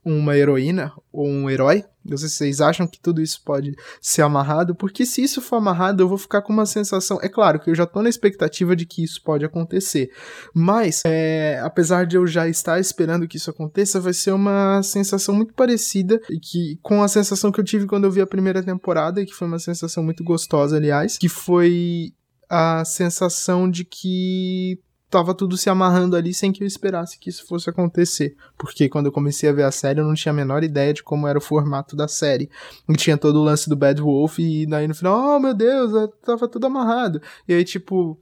[0.05, 1.83] uma heroína ou um herói.
[2.09, 6.17] Vocês acham que tudo isso pode ser amarrado, porque se isso for amarrado, eu vou
[6.17, 7.19] ficar com uma sensação.
[7.21, 10.09] É claro que eu já tô na expectativa de que isso pode acontecer,
[10.53, 15.35] mas é, apesar de eu já estar esperando que isso aconteça, vai ser uma sensação
[15.35, 19.25] muito parecida que com a sensação que eu tive quando eu vi a primeira temporada,
[19.25, 22.13] que foi uma sensação muito gostosa, aliás, que foi
[22.49, 27.45] a sensação de que tava tudo se amarrando ali sem que eu esperasse que isso
[27.45, 28.35] fosse acontecer.
[28.57, 31.03] Porque quando eu comecei a ver a série, eu não tinha a menor ideia de
[31.03, 32.49] como era o formato da série.
[32.87, 36.09] E tinha todo o lance do Bad Wolf, e daí no final, oh meu Deus,
[36.23, 37.21] tava tudo amarrado.
[37.47, 38.19] E aí, tipo,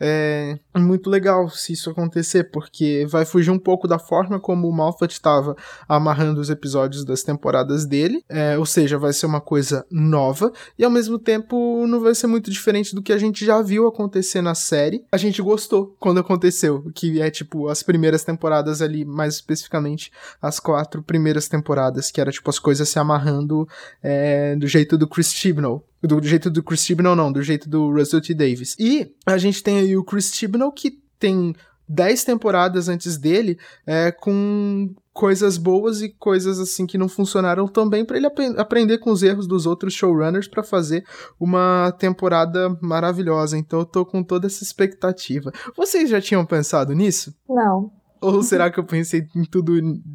[0.00, 4.72] é muito legal se isso acontecer, porque vai fugir um pouco da forma como o
[4.72, 5.56] Moffat estava
[5.88, 10.84] amarrando os episódios das temporadas dele, é, ou seja, vai ser uma coisa nova, e
[10.84, 14.40] ao mesmo tempo não vai ser muito diferente do que a gente já viu acontecer
[14.40, 15.04] na série.
[15.10, 20.60] A gente gostou quando aconteceu, que é tipo as primeiras temporadas ali, mais especificamente as
[20.60, 23.68] quatro primeiras temporadas, que era tipo as coisas se amarrando
[24.02, 25.84] é, do jeito do Chris Chibnall.
[26.02, 28.34] Do jeito do Chris Chibnall, não, do jeito do Russell T.
[28.34, 28.76] Davis.
[28.78, 31.54] E a gente tem aí o Chris Chibnall, que tem
[31.88, 37.88] 10 temporadas antes dele, é, com coisas boas e coisas assim que não funcionaram tão
[37.88, 41.04] bem para ele ap aprender com os erros dos outros showrunners para fazer
[41.40, 43.58] uma temporada maravilhosa.
[43.58, 45.50] Então eu tô com toda essa expectativa.
[45.76, 47.34] Vocês já tinham pensado nisso?
[47.48, 47.90] Não.
[48.20, 49.72] Ou será que eu pensei em tudo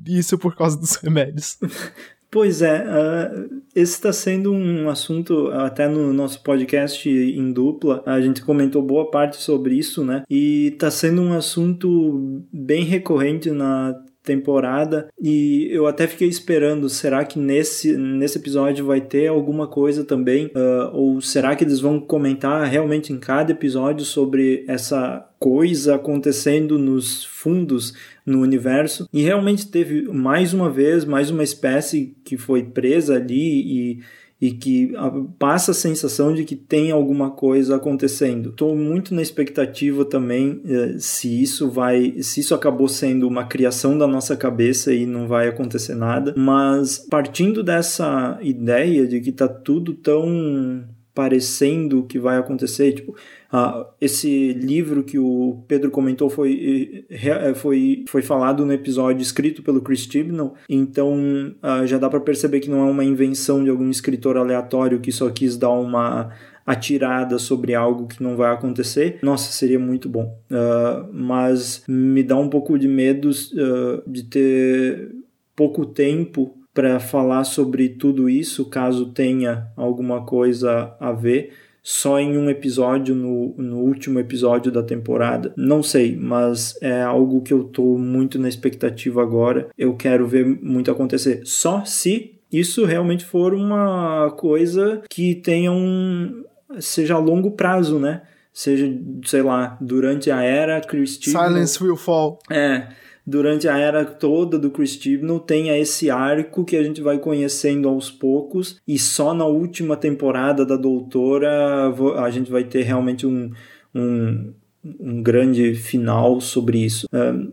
[0.08, 1.58] isso por causa dos remédios?
[2.34, 8.20] Pois é, uh, esse está sendo um assunto, até no nosso podcast em dupla, a
[8.20, 10.24] gente comentou boa parte sobre isso, né?
[10.28, 17.26] E está sendo um assunto bem recorrente na temporada e eu até fiquei esperando será
[17.26, 20.48] que nesse, nesse episódio vai ter alguma coisa também?
[20.48, 26.80] Uh, ou será que eles vão comentar realmente em cada episódio sobre essa coisa acontecendo
[26.80, 27.94] nos fundos
[28.26, 29.08] no universo?
[29.12, 34.00] E realmente teve mais uma vez mais uma espécie que foi presa ali e
[34.44, 34.92] e que
[35.40, 38.50] passa a sensação de que tem alguma coisa acontecendo.
[38.50, 43.98] Estou muito na expectativa também eh, se isso vai, se isso acabou sendo uma criação
[43.98, 49.48] da nossa cabeça e não vai acontecer nada, mas partindo dessa ideia de que está
[49.48, 53.16] tudo tão parecendo que vai acontecer, tipo,
[53.52, 59.62] ah, esse livro que o Pedro comentou foi, eh, foi, foi falado no episódio escrito
[59.62, 63.70] pelo Chris Chibnall, então ah, já dá para perceber que não é uma invenção de
[63.70, 66.32] algum escritor aleatório que só quis dar uma
[66.66, 69.20] atirada sobre algo que não vai acontecer.
[69.22, 70.40] Nossa, seria muito bom.
[70.50, 75.12] Uh, mas me dá um pouco de medo uh, de ter
[75.56, 82.38] pouco tempo para falar sobre tudo isso, caso tenha alguma coisa a ver só em
[82.38, 85.54] um episódio, no, no último episódio da temporada.
[85.58, 89.68] Não sei, mas é algo que eu tô muito na expectativa agora.
[89.78, 91.42] Eu quero ver muito acontecer.
[91.44, 96.46] Só se isso realmente for uma coisa que tenha um.
[96.80, 98.22] seja a longo prazo, né?
[98.54, 98.88] Seja,
[99.26, 101.36] sei lá, durante a era Christine.
[101.36, 102.40] Silence will fall.
[102.50, 102.88] É
[103.26, 107.88] durante a era toda do Chris Chibnall tenha esse arco que a gente vai conhecendo
[107.88, 113.52] aos poucos e só na última temporada da Doutora a gente vai ter realmente um,
[113.94, 114.54] um
[115.00, 117.08] um grande final sobre isso.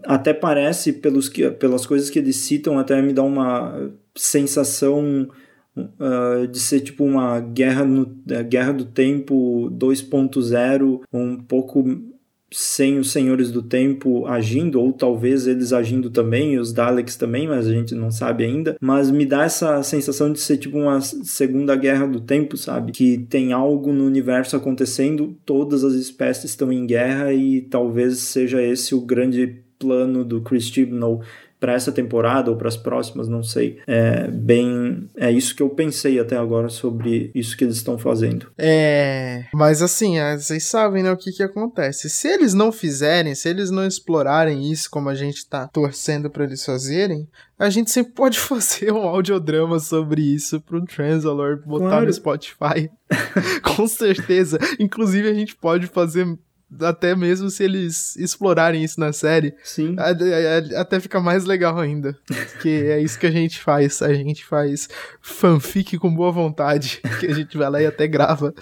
[0.05, 5.29] até parece, pelos que, pelas coisas que eles citam, até me dá uma sensação
[5.77, 11.85] uh, de ser tipo uma guerra, no, uh, guerra do tempo 2.0, um pouco
[12.53, 17.67] sem os Senhores do Tempo agindo, ou talvez eles agindo também, os Daleks também, mas
[17.67, 18.77] a gente não sabe ainda.
[18.81, 22.93] Mas me dá essa sensação de ser tipo uma Segunda Guerra do Tempo, sabe?
[22.93, 28.63] Que tem algo no universo acontecendo, todas as espécies estão em guerra e talvez seja
[28.63, 31.23] esse o grande plano do Chris Chibnall
[31.61, 33.79] para essa temporada ou para as próximas, não sei.
[33.87, 38.51] É bem, é isso que eu pensei até agora sobre isso que eles estão fazendo.
[38.57, 42.09] É, mas assim, é, vocês sabem, né, o que que acontece.
[42.09, 46.45] Se eles não fizerem, se eles não explorarem isso como a gente tá torcendo para
[46.45, 52.07] eles fazerem, a gente sempre pode fazer um audiodrama sobre isso pro Transalor botar claro.
[52.07, 52.91] no Spotify.
[53.77, 54.59] Com certeza.
[54.79, 56.27] Inclusive a gente pode fazer
[56.81, 59.97] até mesmo se eles explorarem isso na série, Sim.
[60.77, 62.17] até fica mais legal ainda.
[62.27, 64.01] Porque é isso que a gente faz.
[64.03, 64.89] A gente faz
[65.21, 67.01] fanfic com boa vontade.
[67.21, 68.55] Que a gente vai lá e até grava.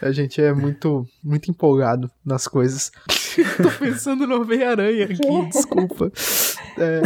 [0.00, 2.90] A gente é muito, muito empolgado nas coisas.
[3.62, 5.20] Tô pensando no Homem-Aranha aqui,
[5.52, 6.10] desculpa.
[6.78, 7.02] É...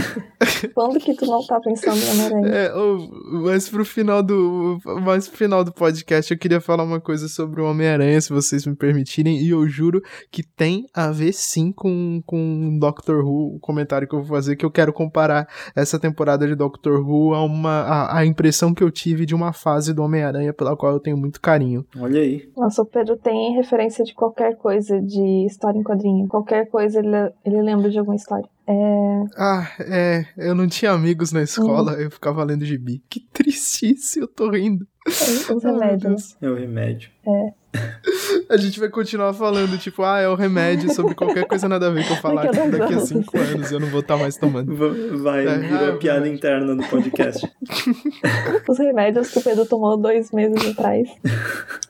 [0.74, 2.54] Quando que tu não tá pensando no Homem-Aranha?
[2.54, 4.78] É, oh, mas pro final do.
[5.04, 8.66] Mas pro final do podcast eu queria falar uma coisa sobre o Homem-Aranha, se vocês
[8.66, 10.00] me permitirem, e eu juro
[10.30, 14.56] que tem a ver sim com, com Doctor Who, o comentário que eu vou fazer,
[14.56, 17.80] que eu quero comparar essa temporada de Doctor Who a uma.
[17.82, 21.16] a, a impressão que eu tive de uma fase do Homem-Aranha pela qual eu tenho
[21.16, 21.84] muito carinho.
[21.98, 22.48] Olha aí.
[22.56, 26.28] Nossa, o Pedro tem referência de qualquer coisa de história em quadrinho.
[26.28, 28.48] Qualquer coisa ele, ele lembra de alguma história.
[28.68, 29.24] É...
[29.36, 30.26] Ah, é.
[30.36, 33.02] Eu não tinha amigos na escola, eu ficava lendo gibi.
[33.08, 34.86] Que triste isso, eu tô rindo.
[35.06, 36.36] Os Ai, meu remédios.
[36.40, 37.10] É o remédio.
[37.26, 37.52] É.
[38.48, 41.90] A gente vai continuar falando, tipo, ah, é o remédio sobre qualquer coisa nada a
[41.90, 43.08] ver que eu falar Daqui daqui a anos.
[43.08, 44.72] cinco anos eu não vou estar mais tomando.
[44.74, 47.44] Va- Vai, É, virou ah, piada interna do podcast.
[48.68, 51.08] Os remédios que o Pedro tomou dois meses atrás.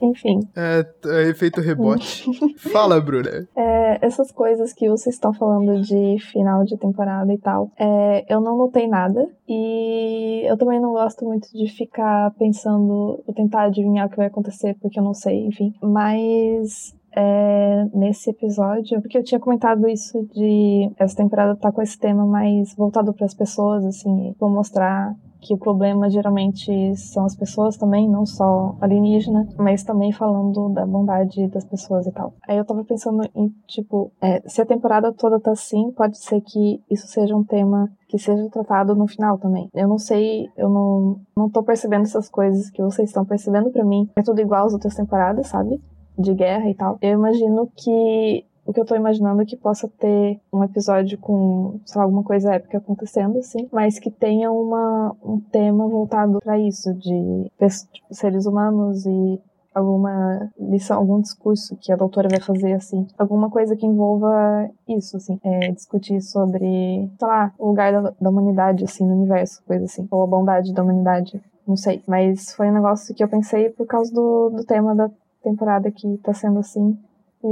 [0.00, 2.24] Enfim, É, é efeito rebote.
[2.72, 3.46] Fala, Bruna.
[3.54, 8.40] é, essas coisas que vocês estão falando de final de temporada e tal, é, eu
[8.40, 9.28] não notei nada.
[9.48, 14.26] E eu também não gosto muito de ficar pensando, ou tentar adivinhar o que vai
[14.26, 15.72] acontecer, porque eu não sei, enfim.
[15.80, 21.98] Mas é, nesse episódio, porque eu tinha comentado isso de essa temporada tá com esse
[21.98, 25.14] tema mais voltado para as pessoas, assim, vou mostrar
[25.46, 30.84] que o problema geralmente são as pessoas também, não só alienígena, mas também falando da
[30.84, 32.34] bondade das pessoas e tal.
[32.48, 36.40] Aí eu tava pensando em, tipo, é, se a temporada toda tá assim, pode ser
[36.40, 39.68] que isso seja um tema que seja tratado no final também.
[39.72, 43.84] Eu não sei, eu não, não tô percebendo essas coisas que vocês estão percebendo pra
[43.84, 44.08] mim.
[44.16, 45.80] É tudo igual às outras temporadas, sabe?
[46.18, 46.98] De guerra e tal.
[47.00, 51.78] Eu imagino que o que eu tô imaginando é que possa ter um episódio com,
[51.86, 56.58] sei lá, alguma coisa épica acontecendo, assim, mas que tenha uma, um tema voltado pra
[56.58, 57.50] isso, de
[57.92, 59.40] tipo, seres humanos e
[59.72, 65.18] alguma lição, algum discurso que a doutora vai fazer, assim, alguma coisa que envolva isso,
[65.18, 69.84] assim, é, discutir sobre, sei lá, o lugar da, da humanidade, assim, no universo, coisa
[69.84, 73.68] assim, ou a bondade da humanidade, não sei, mas foi um negócio que eu pensei
[73.68, 75.10] por causa do, do tema da
[75.42, 76.98] temporada que tá sendo assim,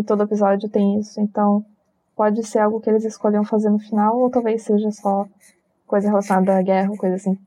[0.01, 1.65] e todo episódio tem isso, então
[2.17, 5.27] pode ser algo que eles escolham fazer no final, ou talvez seja só
[5.87, 7.39] coisa relacionada à guerra, coisa assim.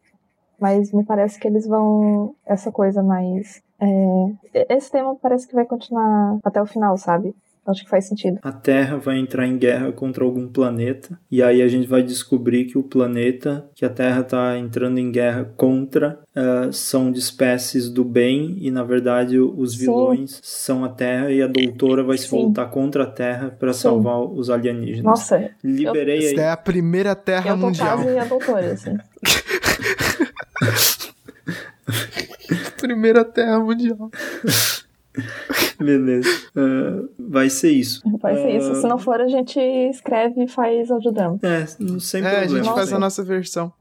[0.59, 2.35] Mas me parece que eles vão.
[2.45, 3.61] Essa coisa mais.
[3.79, 7.35] é, Esse tema parece que vai continuar até o final, sabe?
[7.67, 8.39] Acho que faz sentido.
[8.41, 11.19] A Terra vai entrar em guerra contra algum planeta.
[11.29, 15.11] E aí a gente vai descobrir que o planeta que a Terra está entrando em
[15.11, 18.57] guerra contra ah, são de espécies do bem.
[18.61, 19.79] E na verdade os Sim.
[19.79, 21.29] vilões são a Terra.
[21.31, 22.37] E a doutora vai se Sim.
[22.37, 25.03] voltar contra a Terra para salvar os alienígenas.
[25.03, 26.39] Nossa, Liberei é aí.
[26.47, 27.97] a primeira Terra eu Mundial.
[27.97, 28.97] quase a doutora, assim.
[32.77, 34.09] Primeira Terra Mundial.
[35.79, 36.29] Beleza.
[36.55, 38.01] Ah, vai ser isso.
[38.21, 38.71] Vai ser isso.
[38.71, 41.39] Ah, Se não for, a gente escreve e faz audiodrama.
[41.43, 41.65] É,
[41.99, 42.63] sem É, a problema.
[42.63, 43.71] gente faz a nossa versão.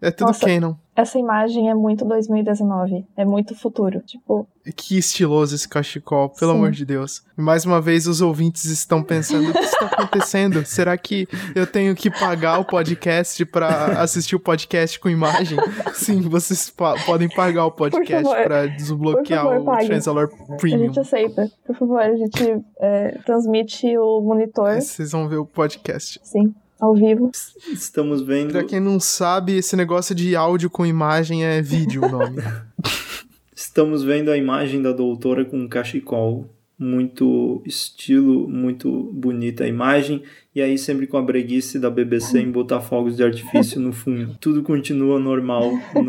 [0.00, 0.46] É tudo Nossa.
[0.46, 0.74] canon.
[0.94, 3.04] Essa imagem é muito 2019.
[3.16, 4.00] É muito futuro.
[4.00, 6.56] Tipo, Que estiloso esse cachecol, pelo Sim.
[6.58, 7.22] amor de Deus.
[7.36, 10.64] E mais uma vez os ouvintes estão pensando: o que está acontecendo?
[10.66, 15.58] Será que eu tenho que pagar o podcast pra assistir o podcast com imagem?
[15.92, 16.72] Sim, vocês
[17.04, 19.86] podem pagar o podcast pra desbloquear favor, o pague.
[19.88, 20.86] Translator a Premium.
[20.86, 21.50] gente aceita.
[21.66, 24.80] Por favor, a gente é, transmite o monitor.
[24.80, 26.18] Vocês vão ver o podcast.
[26.22, 27.30] Sim, ao vivo.
[27.72, 28.52] Estamos vendo.
[28.52, 32.42] Pra quem não sabe, esse negócio de áudio com imagem é vídeo o nome.
[33.54, 36.50] Estamos vendo a imagem da doutora com um cachecol.
[36.78, 40.22] Muito estilo, muito bonita a imagem.
[40.54, 44.36] E aí, sempre com a breguice da BBC em botar fogos de artifício no fundo.
[44.38, 46.02] Tudo continua normal no,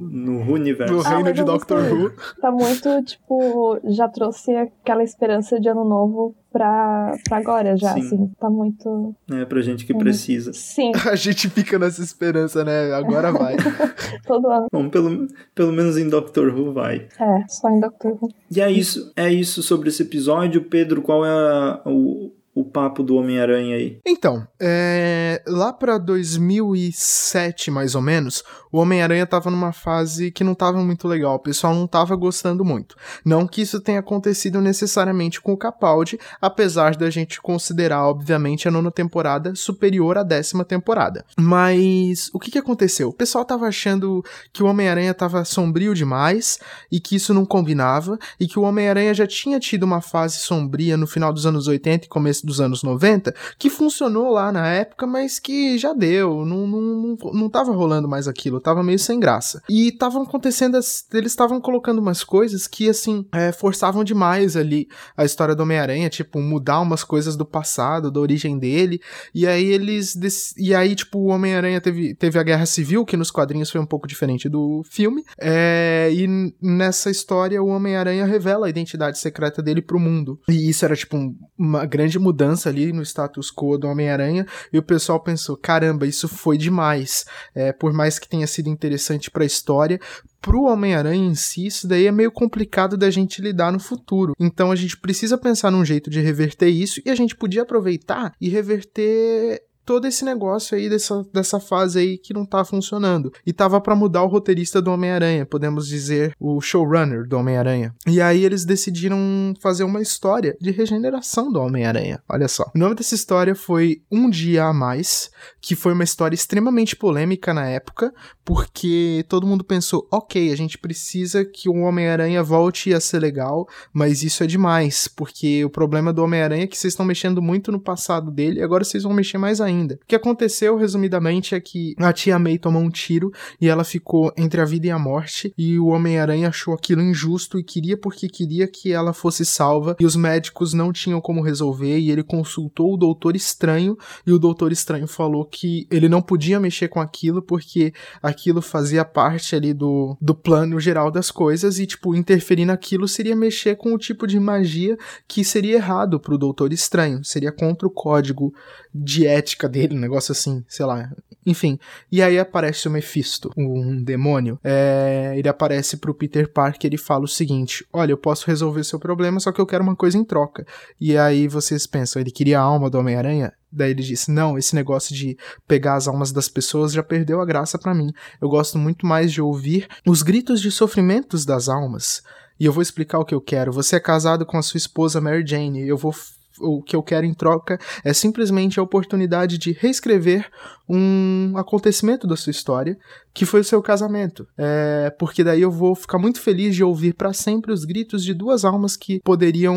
[0.00, 0.94] no universo.
[0.94, 1.80] No Ah, reino de Doctor.
[1.92, 2.12] Who.
[2.40, 8.00] Tá muito, tipo, já trouxe aquela esperança de ano novo pra, pra agora já, Sim.
[8.00, 8.32] assim.
[8.40, 9.14] Tá muito.
[9.30, 9.98] É pra gente que Uhum.
[9.98, 10.52] precisa.
[10.52, 12.92] Sim, A gente fica nessa esperança, né?
[12.94, 13.56] Agora vai.
[14.26, 14.66] todo ano.
[14.72, 17.06] Bom, pelo, pelo menos em Doctor Who vai.
[17.18, 18.28] É, só em Doctor Who.
[18.50, 20.62] E é isso, é isso sobre esse episódio.
[20.64, 23.98] Pedro, qual é a- o, o papo do Homem-Aranha aí?
[24.06, 28.42] Então, é, lá pra 2007, mais ou menos,
[28.72, 32.64] o Homem-Aranha tava numa fase que não tava muito legal, o pessoal não tava gostando
[32.64, 32.96] muito.
[33.24, 38.70] Não que isso tenha acontecido necessariamente com o Capaldi, apesar da gente considerar, obviamente, a
[38.70, 41.24] nona temporada superior à décima temporada.
[41.36, 43.08] Mas o que que aconteceu?
[43.08, 46.58] O pessoal tava achando que o Homem-Aranha tava sombrio demais
[46.90, 50.96] e que isso não combinava, e que o Homem-Aranha já tinha tido uma fase sombria
[50.96, 55.06] no final dos anos 80 e começo dos anos 90, que funcionou lá na época,
[55.06, 59.62] mas que já deu, não, não, não tava rolando mais aquilo, tava meio sem graça.
[59.68, 60.78] E estavam acontecendo,
[61.12, 66.08] eles estavam colocando umas coisas que, assim, é, forçavam demais ali a história do Homem-Aranha,
[66.08, 69.00] tipo, mudar umas coisas do passado, da origem dele,
[69.34, 73.30] e aí eles, e aí, tipo, o Homem-Aranha teve, teve a Guerra Civil, que nos
[73.30, 76.26] quadrinhos foi um pouco diferente do filme, é, e
[76.60, 80.40] nessa história o Homem-Aranha revela a identidade secreta dele pro mundo.
[80.48, 84.78] E isso era, tipo, um, uma grande mudança ali no status quo do Homem-Aranha, e
[84.78, 87.24] o pessoal pensou, caramba, isso foi demais.
[87.54, 90.00] É, por mais que tenha sido interessante para a história,
[90.40, 94.34] pro Homem-Aranha em si, isso daí é meio complicado da gente lidar no futuro.
[94.38, 98.32] Então a gente precisa pensar num jeito de reverter isso e a gente podia aproveitar
[98.40, 103.32] e reverter todo esse negócio aí dessa, dessa fase aí que não tá funcionando.
[103.44, 107.92] E tava para mudar o roteirista do Homem-Aranha, podemos dizer o showrunner do Homem-Aranha.
[108.06, 109.18] E aí eles decidiram
[109.60, 112.22] fazer uma história de regeneração do Homem-Aranha.
[112.28, 112.70] Olha só.
[112.72, 115.28] O nome dessa história foi Um Dia a Mais,
[115.60, 118.14] que foi uma história extremamente polêmica na época,
[118.44, 123.66] porque todo mundo pensou, ok, a gente precisa que o Homem-Aranha volte a ser legal,
[123.92, 127.72] mas isso é demais, porque o problema do Homem-Aranha é que vocês estão mexendo muito
[127.72, 129.94] no passado dele agora vocês vão mexer mais ainda ainda.
[129.94, 134.32] O que aconteceu, resumidamente, é que a tia May tomou um tiro e ela ficou
[134.36, 138.28] entre a vida e a morte, e o Homem-Aranha achou aquilo injusto e queria porque
[138.28, 142.94] queria que ela fosse salva, e os médicos não tinham como resolver, e ele consultou
[142.94, 147.42] o Doutor Estranho, e o Doutor Estranho falou que ele não podia mexer com aquilo
[147.42, 153.08] porque aquilo fazia parte ali do, do plano geral das coisas, e, tipo, interferir naquilo
[153.08, 157.86] seria mexer com o tipo de magia que seria errado pro Doutor Estranho, seria contra
[157.86, 158.52] o código
[158.94, 161.10] de ética dele, um negócio assim, sei lá.
[161.46, 161.78] Enfim.
[162.10, 164.58] E aí aparece o Mephisto, um demônio.
[164.62, 168.98] É, ele aparece pro Peter Parker e fala o seguinte: Olha, eu posso resolver seu
[168.98, 170.66] problema, só que eu quero uma coisa em troca.
[171.00, 173.52] E aí vocês pensam, ele queria a alma do Homem-Aranha?
[173.72, 175.36] Daí ele disse: Não, esse negócio de
[175.66, 178.12] pegar as almas das pessoas já perdeu a graça para mim.
[178.40, 182.22] Eu gosto muito mais de ouvir os gritos de sofrimentos das almas.
[182.58, 183.72] E eu vou explicar o que eu quero.
[183.72, 185.88] Você é casado com a sua esposa Mary Jane.
[185.88, 186.12] Eu vou
[186.60, 190.48] o que eu quero em troca é simplesmente a oportunidade de reescrever
[190.88, 192.98] um acontecimento da sua história,
[193.32, 194.46] que foi o seu casamento.
[194.56, 198.34] É, porque daí eu vou ficar muito feliz de ouvir para sempre os gritos de
[198.34, 199.76] duas almas que poderiam,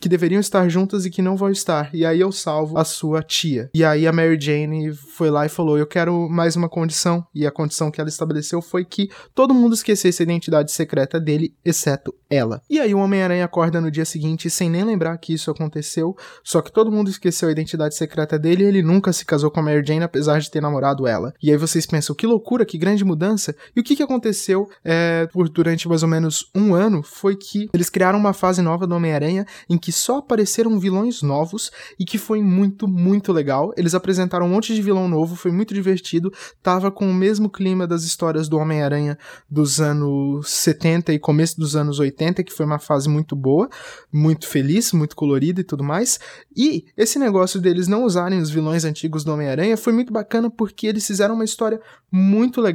[0.00, 1.94] que deveriam estar juntas e que não vão estar.
[1.94, 3.70] E aí eu salvo a sua tia.
[3.74, 7.24] E aí a Mary Jane foi lá e falou: Eu quero mais uma condição.
[7.34, 11.54] E a condição que ela estabeleceu foi que todo mundo esquecesse a identidade secreta dele,
[11.64, 12.62] exceto ela.
[12.70, 16.16] E aí o Homem-Aranha acorda no dia seguinte sem nem lembrar que isso aconteceu.
[16.44, 19.60] Só que todo mundo esqueceu a identidade secreta dele e ele nunca se casou com
[19.60, 21.34] a Mary Jane, apesar de ter namorado ela.
[21.42, 23.54] E aí vocês pensam, que loucura, que grande mudança.
[23.76, 27.68] E o que, que aconteceu é, por durante mais ou menos um ano foi que
[27.72, 32.18] eles criaram uma fase nova do Homem-Aranha em que só apareceram vilões novos e que
[32.18, 33.72] foi muito, muito legal.
[33.76, 37.86] Eles apresentaram um monte de vilão novo, foi muito divertido, tava com o mesmo clima
[37.86, 39.18] das histórias do Homem-Aranha
[39.48, 43.68] dos anos 70 e começo dos anos 80, que foi uma fase muito boa,
[44.10, 46.18] muito feliz, muito colorida e tudo mais.
[46.56, 50.86] E esse negócio deles não usarem os vilões antigos do Homem-Aranha foi muito bacana porque
[50.86, 52.69] eles fizeram uma história muito legal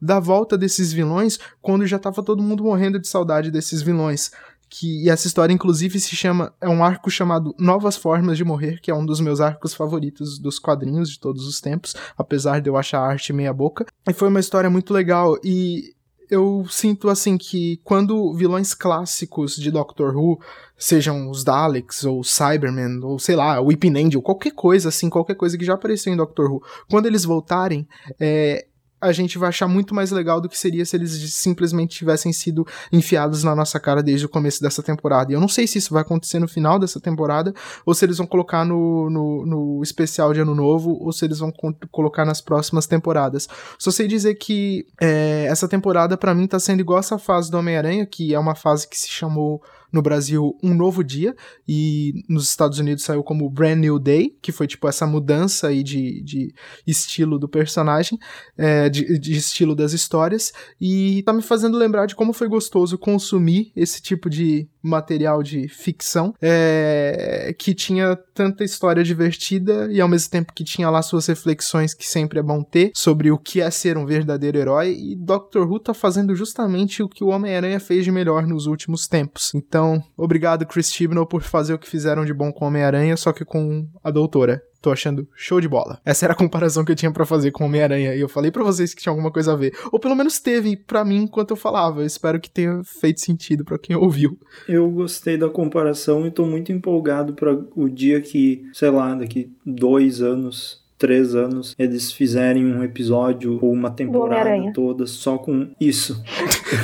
[0.00, 4.30] da volta desses vilões quando já tava todo mundo morrendo de saudade desses vilões.
[4.68, 6.54] Que, e essa história, inclusive, se chama.
[6.60, 10.38] É um arco chamado Novas Formas de Morrer, que é um dos meus arcos favoritos
[10.38, 13.84] dos quadrinhos de todos os tempos, apesar de eu achar a arte meia-boca.
[14.08, 15.36] E foi uma história muito legal.
[15.42, 15.92] E
[16.30, 20.40] eu sinto assim que quando vilões clássicos de Doctor Who,
[20.78, 25.34] sejam os Daleks ou Cybermen ou sei lá, o Weeping Angel, qualquer coisa assim, qualquer
[25.34, 27.86] coisa que já apareceu em Doctor Who, quando eles voltarem,
[28.20, 28.66] é,
[29.00, 32.66] a gente vai achar muito mais legal do que seria se eles simplesmente tivessem sido
[32.92, 35.32] enfiados na nossa cara desde o começo dessa temporada.
[35.32, 37.54] E eu não sei se isso vai acontecer no final dessa temporada,
[37.86, 41.38] ou se eles vão colocar no, no, no especial de Ano Novo, ou se eles
[41.38, 41.52] vão
[41.90, 43.48] colocar nas próximas temporadas.
[43.78, 47.58] Só sei dizer que é, essa temporada, para mim, tá sendo igual essa fase do
[47.58, 49.62] Homem-Aranha, que é uma fase que se chamou
[49.92, 51.34] no Brasil Um Novo Dia,
[51.66, 55.82] e nos Estados Unidos saiu como Brand New Day, que foi tipo essa mudança aí
[55.82, 56.54] de, de
[56.86, 58.18] estilo do personagem,
[58.56, 62.98] é, de, de, estilo das histórias, e tá me fazendo lembrar de como foi gostoso
[62.98, 70.08] consumir esse tipo de material de ficção é, que tinha tanta história divertida e ao
[70.08, 73.60] mesmo tempo que tinha lá suas reflexões que sempre é bom ter sobre o que
[73.60, 77.78] é ser um verdadeiro herói e Doctor Who tá fazendo justamente o que o Homem-Aranha
[77.78, 79.52] fez de melhor nos últimos tempos.
[79.54, 83.30] Então, obrigado Chris Chibnall por fazer o que fizeram de bom com o Homem-Aranha, só
[83.30, 84.62] que com a Doutora.
[84.80, 86.00] Tô achando show de bola.
[86.04, 88.14] Essa era a comparação que eu tinha para fazer com Homem-Aranha.
[88.14, 89.74] E eu falei para vocês que tinha alguma coisa a ver.
[89.92, 92.00] Ou pelo menos teve para mim enquanto eu falava.
[92.00, 94.38] Eu espero que tenha feito sentido para quem ouviu.
[94.66, 99.52] Eu gostei da comparação e tô muito empolgado para o dia que, sei lá, daqui
[99.64, 106.22] dois anos três anos eles fizerem um episódio ou uma temporada toda só com isso.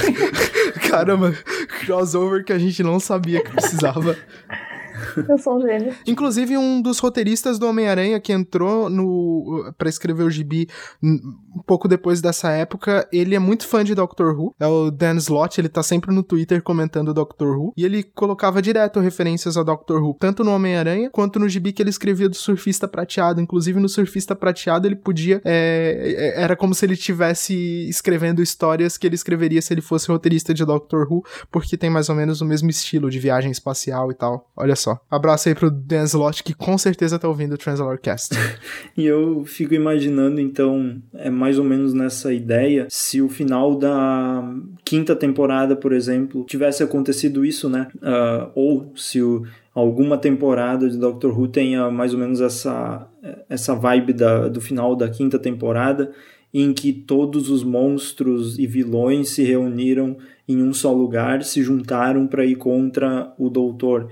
[0.91, 1.35] Caramba,
[1.81, 4.17] crossover que a gente não sabia que precisava.
[5.29, 5.95] Eu sou um gênio.
[6.07, 10.69] Inclusive, um dos roteiristas do Homem-Aranha que entrou no para escrever o gibi
[11.03, 14.55] um pouco depois dessa época, ele é muito fã de Doctor Who.
[14.59, 17.73] É o Dan Slott, ele tá sempre no Twitter comentando Doctor Who.
[17.77, 21.83] E ele colocava direto referências a Doctor Who, tanto no Homem-Aranha quanto no gibi que
[21.83, 23.41] ele escrevia do Surfista Prateado.
[23.41, 25.41] Inclusive, no Surfista Prateado, ele podia.
[25.45, 27.55] É, é era como se ele estivesse
[27.89, 32.09] escrevendo histórias que ele escreveria se ele fosse roteirista de Doctor Who, porque tem mais
[32.09, 34.51] ou menos o mesmo estilo de viagem espacial e tal.
[34.57, 35.01] Olha só.
[35.09, 38.35] Abraço aí pro Dan Slott, que com certeza tá ouvindo o Translator Cast.
[38.97, 44.43] e eu fico imaginando, então, é mais ou menos nessa ideia, se o final da
[44.85, 47.87] quinta temporada, por exemplo, tivesse acontecido isso, né?
[47.97, 53.07] Uh, ou se o, alguma temporada de Doctor Who tenha mais ou menos essa,
[53.49, 56.11] essa vibe da, do final da quinta temporada,
[56.53, 60.17] em que todos os monstros e vilões se reuniram
[60.49, 64.09] em um só lugar, se juntaram para ir contra o Doutor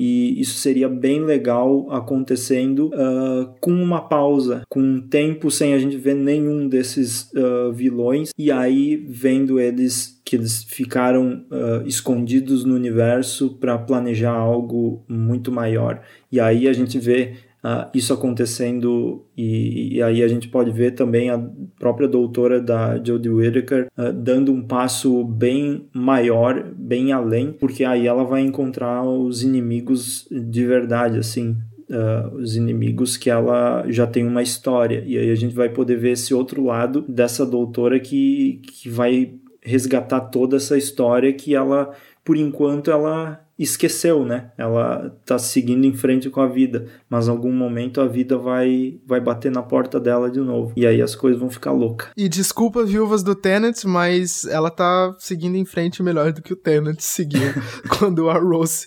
[0.00, 5.78] e isso seria bem legal acontecendo uh, com uma pausa, com um tempo sem a
[5.78, 8.30] gente ver nenhum desses uh, vilões.
[8.38, 15.50] E aí vendo eles que eles ficaram uh, escondidos no universo para planejar algo muito
[15.50, 16.00] maior.
[16.30, 17.32] E aí a gente vê
[17.62, 21.44] Uh, isso acontecendo e, e, aí a gente pode ver também a
[21.76, 28.06] própria doutora da Jodie Whittaker uh, dando um passo bem maior, bem além, porque aí
[28.06, 31.56] ela vai encontrar os inimigos de verdade, assim,
[31.90, 35.02] Uh, os inimigos que ela já tem uma história.
[35.06, 39.32] E aí a gente vai poder ver esse outro lado dessa doutora que, que vai
[39.62, 44.50] resgatar toda essa história que ela, por enquanto, ela esqueceu, né?
[44.56, 49.00] Ela tá seguindo em frente com a vida, mas em algum momento a vida vai
[49.06, 50.72] vai bater na porta dela de novo.
[50.76, 52.08] E aí as coisas vão ficar loucas.
[52.16, 56.56] E desculpa viúvas do Tenant, mas ela tá seguindo em frente melhor do que o
[56.56, 57.52] Tenant seguiu
[57.98, 58.86] quando a Rose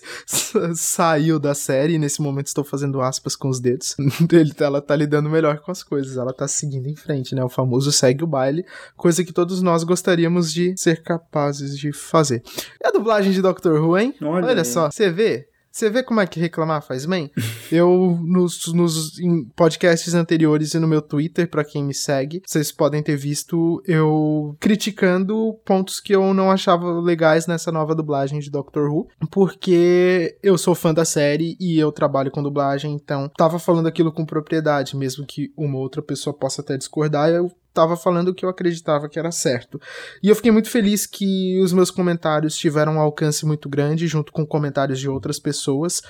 [0.74, 1.98] saiu da série.
[1.98, 3.94] Nesse momento estou fazendo aspas com os dedos.
[4.32, 7.44] Ele, ela tá lidando melhor com as coisas, ela tá seguindo em frente, né?
[7.44, 8.64] O famoso segue o baile,
[8.96, 12.42] coisa que todos nós gostaríamos de ser capazes de fazer.
[12.82, 14.14] E a dublagem de Doctor Who, hein?
[14.22, 15.48] Olha, Olha Olha só, você vê?
[15.72, 17.30] Você vê como é que reclamar faz bem?
[17.72, 19.12] Eu, nos, nos
[19.56, 24.54] podcasts anteriores e no meu Twitter, para quem me segue, vocês podem ter visto eu
[24.60, 30.58] criticando pontos que eu não achava legais nessa nova dublagem de Doctor Who, porque eu
[30.58, 34.94] sou fã da série e eu trabalho com dublagem, então tava falando aquilo com propriedade,
[34.94, 39.08] mesmo que uma outra pessoa possa até discordar, eu estava falando o que eu acreditava
[39.08, 39.80] que era certo.
[40.22, 44.30] E eu fiquei muito feliz que os meus comentários tiveram um alcance muito grande, junto
[44.30, 46.02] com comentários de outras pessoas,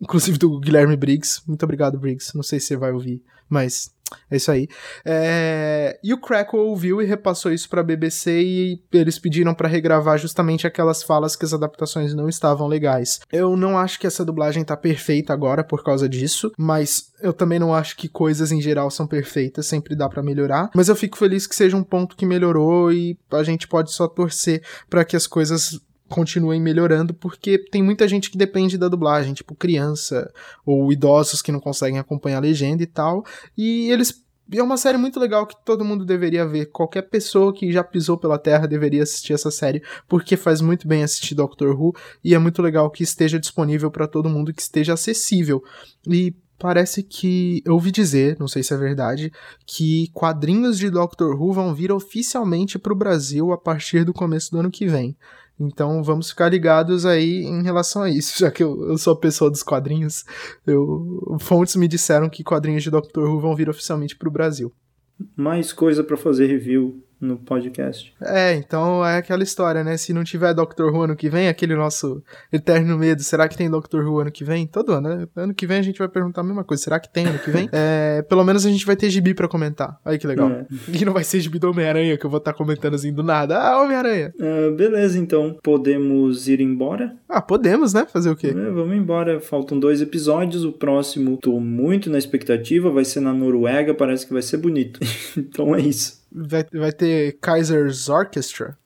[0.00, 1.40] inclusive do Guilherme Briggs.
[1.46, 2.34] Muito obrigado, Briggs.
[2.34, 3.93] Não sei se você vai ouvir, mas
[4.30, 4.68] é isso aí.
[5.04, 5.98] É...
[6.02, 10.18] E o Crackle ouviu e repassou isso para a BBC e eles pediram para regravar
[10.18, 13.20] justamente aquelas falas que as adaptações não estavam legais.
[13.32, 17.58] Eu não acho que essa dublagem tá perfeita agora por causa disso, mas eu também
[17.58, 20.70] não acho que coisas em geral são perfeitas, sempre dá para melhorar.
[20.74, 24.06] Mas eu fico feliz que seja um ponto que melhorou e a gente pode só
[24.06, 25.80] torcer para que as coisas
[26.14, 30.32] continuem melhorando, porque tem muita gente que depende da dublagem, tipo criança
[30.64, 33.24] ou idosos que não conseguem acompanhar a legenda e tal,
[33.58, 36.66] e eles é uma série muito legal que todo mundo deveria ver.
[36.66, 41.02] Qualquer pessoa que já pisou pela Terra deveria assistir essa série, porque faz muito bem
[41.02, 44.92] assistir Doctor Who e é muito legal que esteja disponível para todo mundo, que esteja
[44.92, 45.64] acessível.
[46.06, 49.32] E parece que eu ouvi dizer, não sei se é verdade,
[49.66, 54.50] que quadrinhos de Doctor Who vão vir oficialmente para o Brasil a partir do começo
[54.50, 55.16] do ano que vem.
[55.58, 59.18] Então vamos ficar ligados aí em relação a isso, já que eu, eu sou a
[59.18, 60.24] pessoa dos quadrinhos.
[60.66, 64.72] Eu, fontes me disseram que quadrinhos de Doctor Who vão vir oficialmente para o Brasil.
[65.36, 68.12] Mais coisa para fazer review no podcast.
[68.20, 69.96] É, então é aquela história, né?
[69.96, 73.70] Se não tiver Doctor Who ano que vem, aquele nosso eterno medo, será que tem
[73.70, 74.66] Doctor Who ano que vem?
[74.66, 75.28] Todo ano, né?
[75.36, 77.50] Ano que vem a gente vai perguntar a mesma coisa, será que tem ano que
[77.50, 77.68] vem?
[77.72, 79.98] é, pelo menos a gente vai ter gibi pra comentar.
[80.04, 80.50] Aí que legal.
[80.50, 80.66] É.
[81.04, 83.22] E não vai ser gibi do Homem-Aranha, que eu vou estar tá comentando assim do
[83.22, 83.58] nada.
[83.58, 84.32] Ah, Homem-Aranha.
[84.38, 87.16] Uh, beleza, então podemos ir embora?
[87.28, 88.06] Ah, podemos, né?
[88.10, 88.48] Fazer o quê?
[88.48, 89.40] É, vamos embora.
[89.40, 90.64] Faltam dois episódios.
[90.64, 95.00] O próximo, tô muito na expectativa, vai ser na Noruega, parece que vai ser bonito.
[95.36, 98.76] então é isso vai, vai ter Kaiser's Orchestra.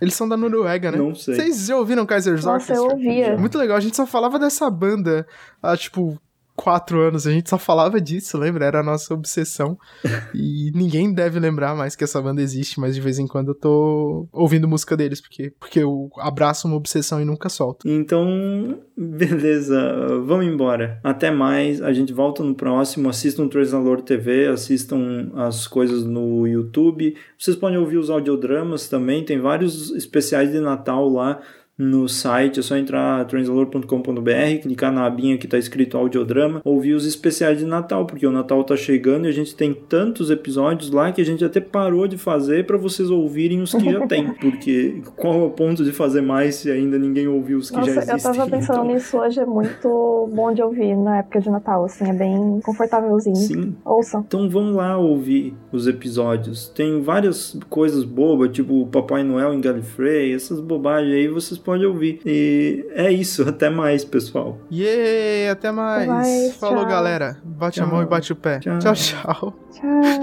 [0.00, 0.98] Eles são da Noruega, né?
[0.98, 1.34] Não sei.
[1.34, 2.76] Vocês já ouviram Kaiser's Nossa, Orchestra?
[2.76, 3.36] eu ouvia.
[3.38, 3.76] Muito legal.
[3.76, 5.26] A gente só falava dessa banda
[5.62, 6.20] há, tipo,
[6.58, 8.64] quatro anos, a gente só falava disso, lembra?
[8.64, 9.78] Era a nossa obsessão.
[10.34, 13.54] e ninguém deve lembrar mais que essa banda existe, mas de vez em quando eu
[13.54, 17.88] tô ouvindo música deles, porque, porque eu abraço uma obsessão e nunca solto.
[17.88, 19.80] Então, beleza,
[20.26, 20.98] vamos embora.
[21.04, 23.08] Até mais, a gente volta no próximo.
[23.08, 27.14] Assistam Transalor TV, assistam as coisas no YouTube.
[27.38, 31.40] Vocês podem ouvir os audiodramas também, tem vários especiais de Natal lá
[31.78, 37.06] no site, é só entrar transalor.com.br, clicar na abinha que está escrito audiodrama, ouvir os
[37.06, 41.12] especiais de Natal, porque o Natal está chegando e a gente tem tantos episódios lá
[41.12, 45.00] que a gente até parou de fazer para vocês ouvirem os que já tem, porque
[45.14, 48.00] qual é o ponto de fazer mais se ainda ninguém ouviu os que Nossa, já
[48.00, 48.16] existem?
[48.16, 48.94] eu tava pensando então...
[48.94, 53.36] nisso hoje, é muito bom de ouvir na época de Natal, assim, é bem confortávelzinho.
[53.36, 53.76] Sim.
[53.84, 54.24] Ouçam.
[54.26, 56.68] Então vão lá ouvir os episódios.
[56.70, 62.18] Tem várias coisas bobas, tipo Papai Noel em Gallifrey, essas bobagens aí vocês pode ouvir.
[62.24, 64.58] E é isso, até mais, pessoal.
[64.72, 66.04] Yeah, até mais.
[66.04, 66.88] Até mais, Falou, tchau.
[66.88, 67.36] galera.
[67.44, 67.86] Bate Tchau.
[67.86, 68.58] a mão e bate o pé.
[68.58, 68.78] Tchau.
[68.78, 68.94] tchau.
[68.94, 69.54] tchau.
[69.74, 70.16] Tchau.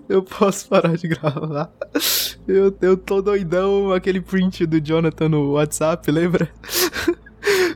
[0.08, 1.70] eu posso parar de gravar.
[2.48, 6.48] Eu, eu tô doidão, aquele print do Jonathan no WhatsApp, lembra?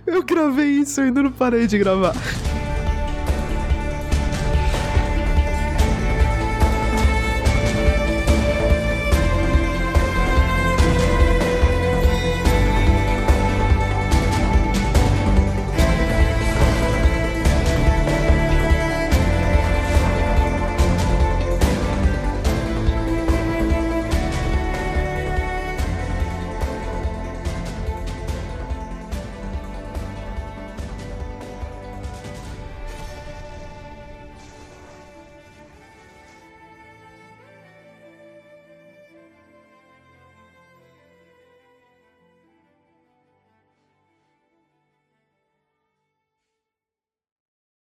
[0.06, 2.14] Eu gravei isso, eu ainda não parei de gravar.